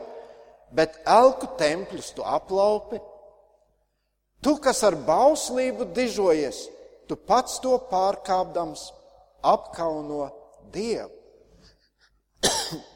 bet 0.75 0.97
elku 1.07 1.47
tempļus 1.59 2.11
tu 2.15 2.25
aplaupi. 2.27 2.99
Tu, 4.43 4.55
kas 4.61 4.83
ar 4.85 4.97
bauslību 5.07 5.87
dižojies, 5.95 6.65
tu 7.07 7.17
pats 7.17 7.59
to 7.63 7.77
pārkāpdams 7.91 8.89
apkauno 9.45 10.27
Dievu. 10.73 11.11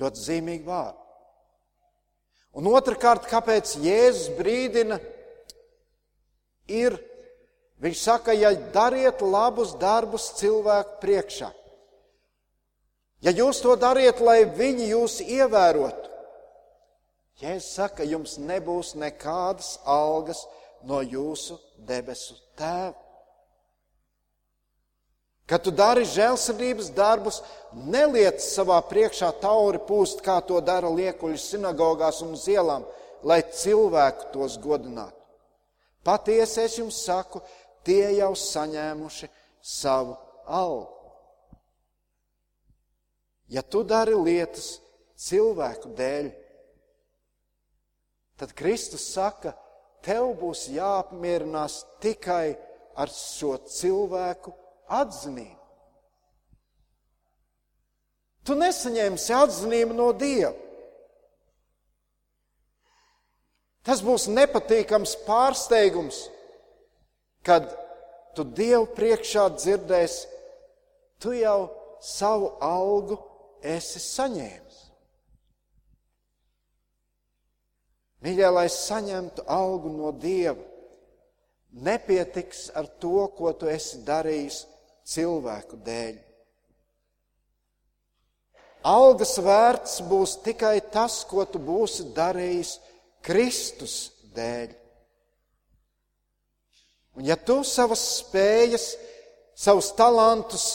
Ļoti 0.00 0.22
zīmīgi 0.22 0.66
vārdi. 0.66 1.02
Un 2.56 2.68
otrkārt, 2.72 3.28
kāpēc 3.28 3.74
Jēzus 3.84 4.30
brīdina, 4.38 4.96
ir, 6.72 6.96
viņš 7.84 8.02
saka, 8.08 8.32
ja 8.32 8.54
dariet 8.72 9.20
labus 9.20 9.74
darbus 9.80 10.30
cilvēku 10.38 11.00
priekšā. 11.02 11.50
Ja 13.24 13.32
jūs 13.32 13.60
to 13.64 13.76
dariet, 13.80 14.20
lai 14.24 14.44
viņi 14.44 14.90
jūs 14.92 15.20
ievērotu, 15.24 16.12
Jēzus 17.40 17.72
saka, 17.76 18.04
jums 18.08 18.38
nebūs 18.40 18.94
nekādas 18.96 19.74
algas 19.84 20.46
no 20.88 21.02
jūsu 21.04 21.58
debesu 21.88 22.38
tēva. 22.56 23.05
Kad 25.46 25.62
tu 25.62 25.70
dari 25.70 26.02
žēlsirdības 26.10 26.88
darbus, 26.96 27.38
neliec 27.86 28.42
savā 28.42 28.80
priekšā 28.82 29.28
tauri 29.38 29.78
pūst, 29.86 30.24
kā 30.26 30.40
to 30.42 30.58
dara 30.58 30.90
liekuļi 30.90 31.38
sinagogās 31.38 32.18
un 32.26 32.34
uz 32.34 32.48
ielām, 32.50 32.82
lai 33.22 33.44
cilvēku 33.54 34.32
tos 34.34 34.56
godinātu. 34.58 35.14
Patiesi 36.06 36.64
es 36.64 36.74
jums 36.78 36.98
saku, 37.06 37.42
tie 37.86 38.10
jau 38.18 38.32
saņēmuši 38.38 39.30
savu 39.62 40.16
algu. 40.46 40.90
Ja 43.46 43.62
tu 43.62 43.84
dari 43.86 44.18
lietas 44.18 44.80
cilvēku 45.22 45.94
dēļ, 45.94 46.32
tad 48.42 48.50
Kristus 48.58 49.06
saka, 49.14 49.54
tev 50.02 50.32
būs 50.42 50.66
jāapmierinās 50.74 51.84
tikai 52.02 52.56
ar 52.98 53.10
šo 53.14 53.54
cilvēku 53.70 54.54
atzinību. 54.88 55.56
Tu 58.46 58.54
nesaņemsi 58.54 59.34
atzinību 59.34 59.96
no 59.98 60.12
Dieva. 60.14 60.54
Tas 63.86 64.02
būs 64.02 64.26
nepatīkams 64.30 65.14
pārsteigums, 65.26 66.24
kad 67.46 67.68
tu 68.34 68.42
Dievu 68.42 68.88
priekšā 68.96 69.46
dzirdēsi, 69.54 70.26
tu 71.22 71.34
jau 71.34 71.70
savu 72.02 72.52
algu 72.62 73.18
esi 73.62 74.02
saņēmis. 74.02 74.80
Mīļā, 78.26 78.50
lai 78.50 78.66
saņemtu 78.72 79.44
algu 79.46 79.92
no 79.94 80.10
Dieva, 80.10 80.62
nepietiks 81.86 82.70
ar 82.74 82.88
to, 83.02 83.28
ko 83.38 83.52
tu 83.54 83.70
esi 83.70 84.02
darījis 84.06 84.64
cilvēku 85.06 85.78
dēļ. 85.86 86.16
Algas 88.86 89.34
vērts 89.42 90.00
būs 90.06 90.36
tikai 90.46 90.78
tas, 90.94 91.24
ko 91.26 91.44
tu 91.50 91.58
būsi 91.62 92.10
darījis 92.14 92.76
Kristus 93.26 93.96
dēļ. 94.36 94.74
Un 97.16 97.24
ja 97.26 97.36
tu 97.40 97.62
savas 97.64 98.02
spējas, 98.20 98.90
savus 99.56 99.88
talantus 99.96 100.66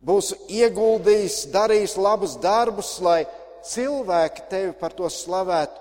būsi 0.00 0.38
ieguldījis, 0.62 1.44
darījis 1.52 1.98
labus 2.00 2.38
darbus, 2.40 2.94
lai 3.04 3.26
cilvēki 3.68 4.48
tevi 4.50 4.72
par 4.80 4.96
to 4.96 5.10
slavētu, 5.12 5.76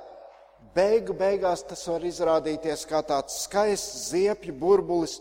beigu 0.76 1.16
beigās 1.18 1.64
tas 1.66 1.86
var 1.88 2.04
izrādīties 2.06 2.84
kā 2.90 3.00
tāds 3.08 3.46
skaists 3.46 4.10
ziepju 4.12 4.54
burbulis, 4.60 5.18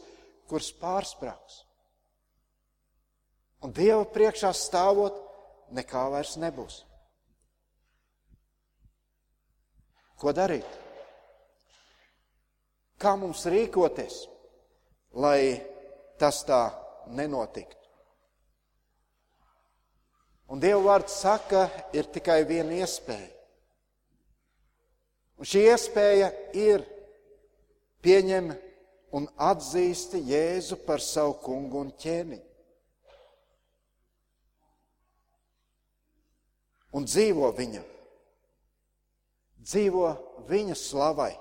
kurš 0.48 0.72
pārsprāgs. 0.80 1.62
Un 3.64 3.72
Dieva 3.74 4.04
priekšā 4.06 4.52
stāvot, 4.54 5.16
nekā 5.74 6.04
vairs 6.12 6.36
nebūs. 6.38 6.82
Ko 10.18 10.34
darīt? 10.34 10.66
Kā 12.98 13.14
mums 13.18 13.44
rīkoties, 13.46 14.24
lai 15.14 15.60
tas 16.18 16.40
tā 16.46 16.62
nenotiktu? 17.14 17.76
Un 20.48 20.62
Dieva 20.62 20.80
vārds 20.86 21.18
saka, 21.20 21.66
ir 21.92 22.08
tikai 22.10 22.40
viena 22.48 22.78
iespēja. 22.80 23.34
Un 25.38 25.46
šī 25.46 25.66
iespēja 25.68 26.32
ir 26.56 26.82
pieņem 28.02 28.48
un 29.16 29.28
atzīsti 29.40 30.20
Jēzu 30.28 30.80
par 30.86 31.02
savu 31.04 31.38
kungu 31.44 31.80
un 31.84 31.92
ķēniņu. 32.00 32.44
Un 36.96 37.04
dzīvo 37.04 37.50
viņam. 37.56 37.84
Dzīvo 39.68 40.08
viņa 40.48 40.76
slavai 40.78 41.34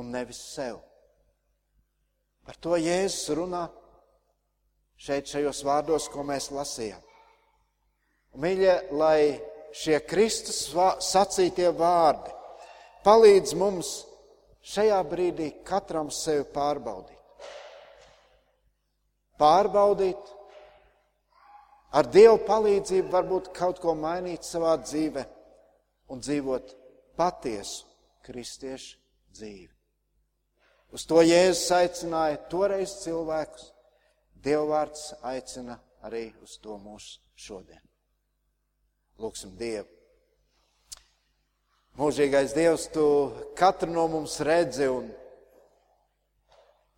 un 0.00 0.10
nevis 0.12 0.40
sev. 0.54 0.80
Par 2.44 2.56
to 2.60 2.76
Jēzus 2.80 3.34
runā 3.36 3.66
šeit, 5.00 5.28
šajos 5.28 5.60
vārdos, 5.64 6.08
ko 6.12 6.24
mēs 6.26 6.50
lasījām. 6.52 7.00
Un, 8.34 8.40
mīļie, 8.44 8.74
lai 8.96 9.40
šie 9.74 10.00
Kristus 10.08 10.66
sacītie 11.04 11.70
vārdi 11.76 12.32
palīdz 13.04 13.54
mums 13.60 13.92
šajā 14.64 15.00
brīdī 15.08 15.50
katram 15.66 16.10
sevi 16.12 16.46
pārbaudīt. 16.54 17.20
Pārbaudīt, 19.40 20.32
ar 21.98 22.08
Dievu 22.14 22.38
palīdzību 22.46 23.10
varbūt 23.12 23.50
kaut 23.56 23.80
ko 23.82 23.96
mainīt 23.98 24.46
savā 24.46 24.76
dzīvē 24.82 25.24
un 26.14 26.22
dzīvot 26.22 26.74
patiesu 27.18 27.86
kristiešu 28.24 28.98
dzīvi. 29.34 29.72
Uz 30.94 31.02
to 31.10 31.24
Jēzus 31.26 31.72
aicināja 31.74 32.38
toreiz 32.50 33.00
cilvēkus. 33.02 33.72
Dieva 34.44 34.66
vārds 34.70 35.08
aicina 35.26 35.78
arī 36.06 36.28
uz 36.44 36.58
to 36.62 36.76
mūsu 36.78 37.18
šodien. 37.34 37.80
Lūksim 39.18 39.56
Dievu! 39.58 39.93
Mūžīgais 41.94 42.50
Dievs, 42.56 42.88
tu 42.90 43.04
katru 43.54 43.92
no 43.94 44.08
mums 44.10 44.40
redzi 44.42 44.88
un 44.90 45.06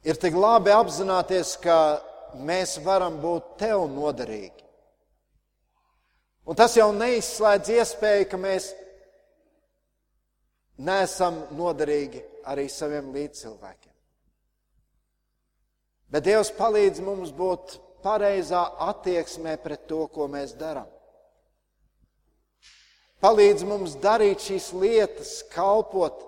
ir 0.09 0.17
tik 0.17 0.39
labi 0.41 0.73
apzināties, 0.73 1.51
ka 1.61 2.01
mēs 2.41 2.79
varam 2.85 3.19
būt 3.21 3.59
tev 3.61 3.85
noderīgi. 3.93 4.65
Un 6.49 6.57
tas 6.57 6.79
jau 6.79 6.89
neizslēdz 6.97 7.75
iespēju, 7.77 8.31
ka 8.31 8.41
mēs 8.41 8.71
neesam 10.81 11.43
noderīgi 11.59 12.25
arī 12.49 12.65
saviem 12.73 13.13
līdzcilvēkiem. 13.13 13.93
Bet 16.09 16.25
Dievs 16.25 16.55
palīdz 16.57 17.05
mums 17.05 17.37
būt 17.37 17.77
pareizā 18.01 18.65
attieksmē 18.89 19.59
pret 19.61 19.85
to, 19.91 20.07
ko 20.09 20.31
mēs 20.31 20.57
darām 20.57 20.89
palīdz 23.25 23.65
mums 23.67 23.97
darīt 24.03 24.45
šīs 24.45 24.71
lietas, 24.77 25.33
kalpot, 25.53 26.21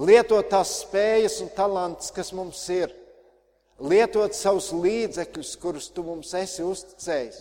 lietot 0.00 0.48
tās 0.52 0.80
spējas 0.84 1.40
un 1.44 1.52
talants, 1.56 2.10
kas 2.14 2.32
mums 2.36 2.62
ir, 2.72 2.92
lietot 3.80 4.36
savus 4.36 4.70
līdzekļus, 4.76 5.54
kurus 5.60 5.88
tu 5.94 6.04
mums 6.06 6.32
esi 6.36 6.64
uzticējis, 6.64 7.40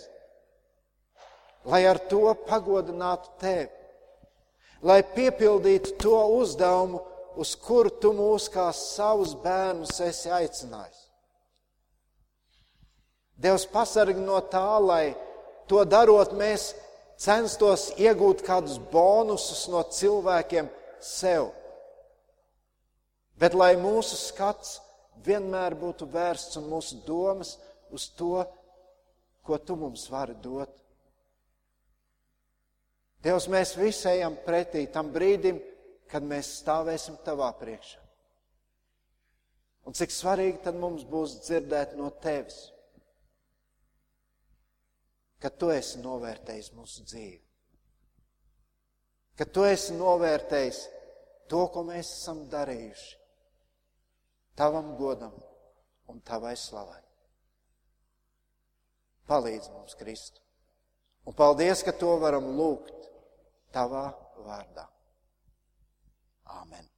lai 1.70 1.84
ar 1.88 2.00
to 2.12 2.24
pagodinātu 2.48 3.36
tevi, 3.42 3.70
lai 4.82 5.02
piepildītu 5.04 5.98
to 6.00 6.20
uzdevumu, 6.40 7.04
uz 7.40 7.54
kuru 7.56 7.92
tu 8.02 8.12
mūs 8.16 8.50
kā 8.52 8.68
savus 8.76 9.36
bērnus 9.44 10.00
esi 10.04 10.32
aicinājis. 10.34 11.06
Dievs 13.40 13.64
pasargi 13.72 14.20
no 14.20 14.42
tā, 14.52 14.68
lai 14.84 15.14
to 15.72 15.80
darot 15.88 16.34
mēs 16.36 16.74
censtos 17.20 17.90
iegūt 18.00 18.44
kādus 18.48 18.78
bonusus 18.92 19.68
no 19.72 19.84
cilvēkiem 19.84 20.70
sev. 21.04 21.52
Bet 23.40 23.56
lai 23.56 23.74
mūsu 23.80 24.18
skats 24.20 24.80
vienmēr 25.26 25.76
būtu 25.80 26.08
vērsts 26.12 26.60
un 26.60 26.70
mūsu 26.72 27.00
domas 27.06 27.58
uz 27.92 28.08
to, 28.16 28.44
ko 29.44 29.58
tu 29.58 29.76
mums 29.80 30.08
vari 30.12 30.36
dot. 30.44 30.72
Dievs, 33.24 33.50
mēs 33.52 33.76
visi 33.76 34.08
ejam 34.08 34.38
pretī 34.46 34.86
tam 34.92 35.12
brīdim, 35.12 35.60
kad 36.08 36.24
mēs 36.24 36.54
stāvēsim 36.62 37.18
tavā 37.26 37.50
priekšā. 37.60 38.00
Un 39.88 39.96
cik 39.96 40.14
svarīgi 40.14 40.62
tad 40.64 40.78
mums 40.80 41.04
būs 41.08 41.40
dzirdēt 41.44 41.98
no 42.00 42.12
tevis 42.24 42.70
ka 45.40 45.50
tu 45.50 45.70
esi 45.74 46.02
novērtējis 46.04 46.74
mūsu 46.76 47.06
dzīvi. 47.08 47.40
Ka 49.40 49.48
tu 49.48 49.64
esi 49.64 49.96
novērtējis 49.96 50.82
to, 51.50 51.64
ko 51.74 51.86
mēs 51.88 52.12
esam 52.18 52.44
darījuši 52.52 53.16
tavam 54.60 54.98
godam 55.00 55.32
un 56.12 56.20
tavai 56.28 56.58
slavai. 56.60 57.00
Palīdz 59.30 59.70
mums, 59.72 59.96
Kristu. 59.96 60.42
Un 61.30 61.36
paldies, 61.38 61.84
ka 61.86 61.94
to 61.96 62.16
varam 62.20 62.50
lūgt 62.58 63.08
tavā 63.76 64.10
vārdā. 64.44 64.88
Āmen. 66.60 66.89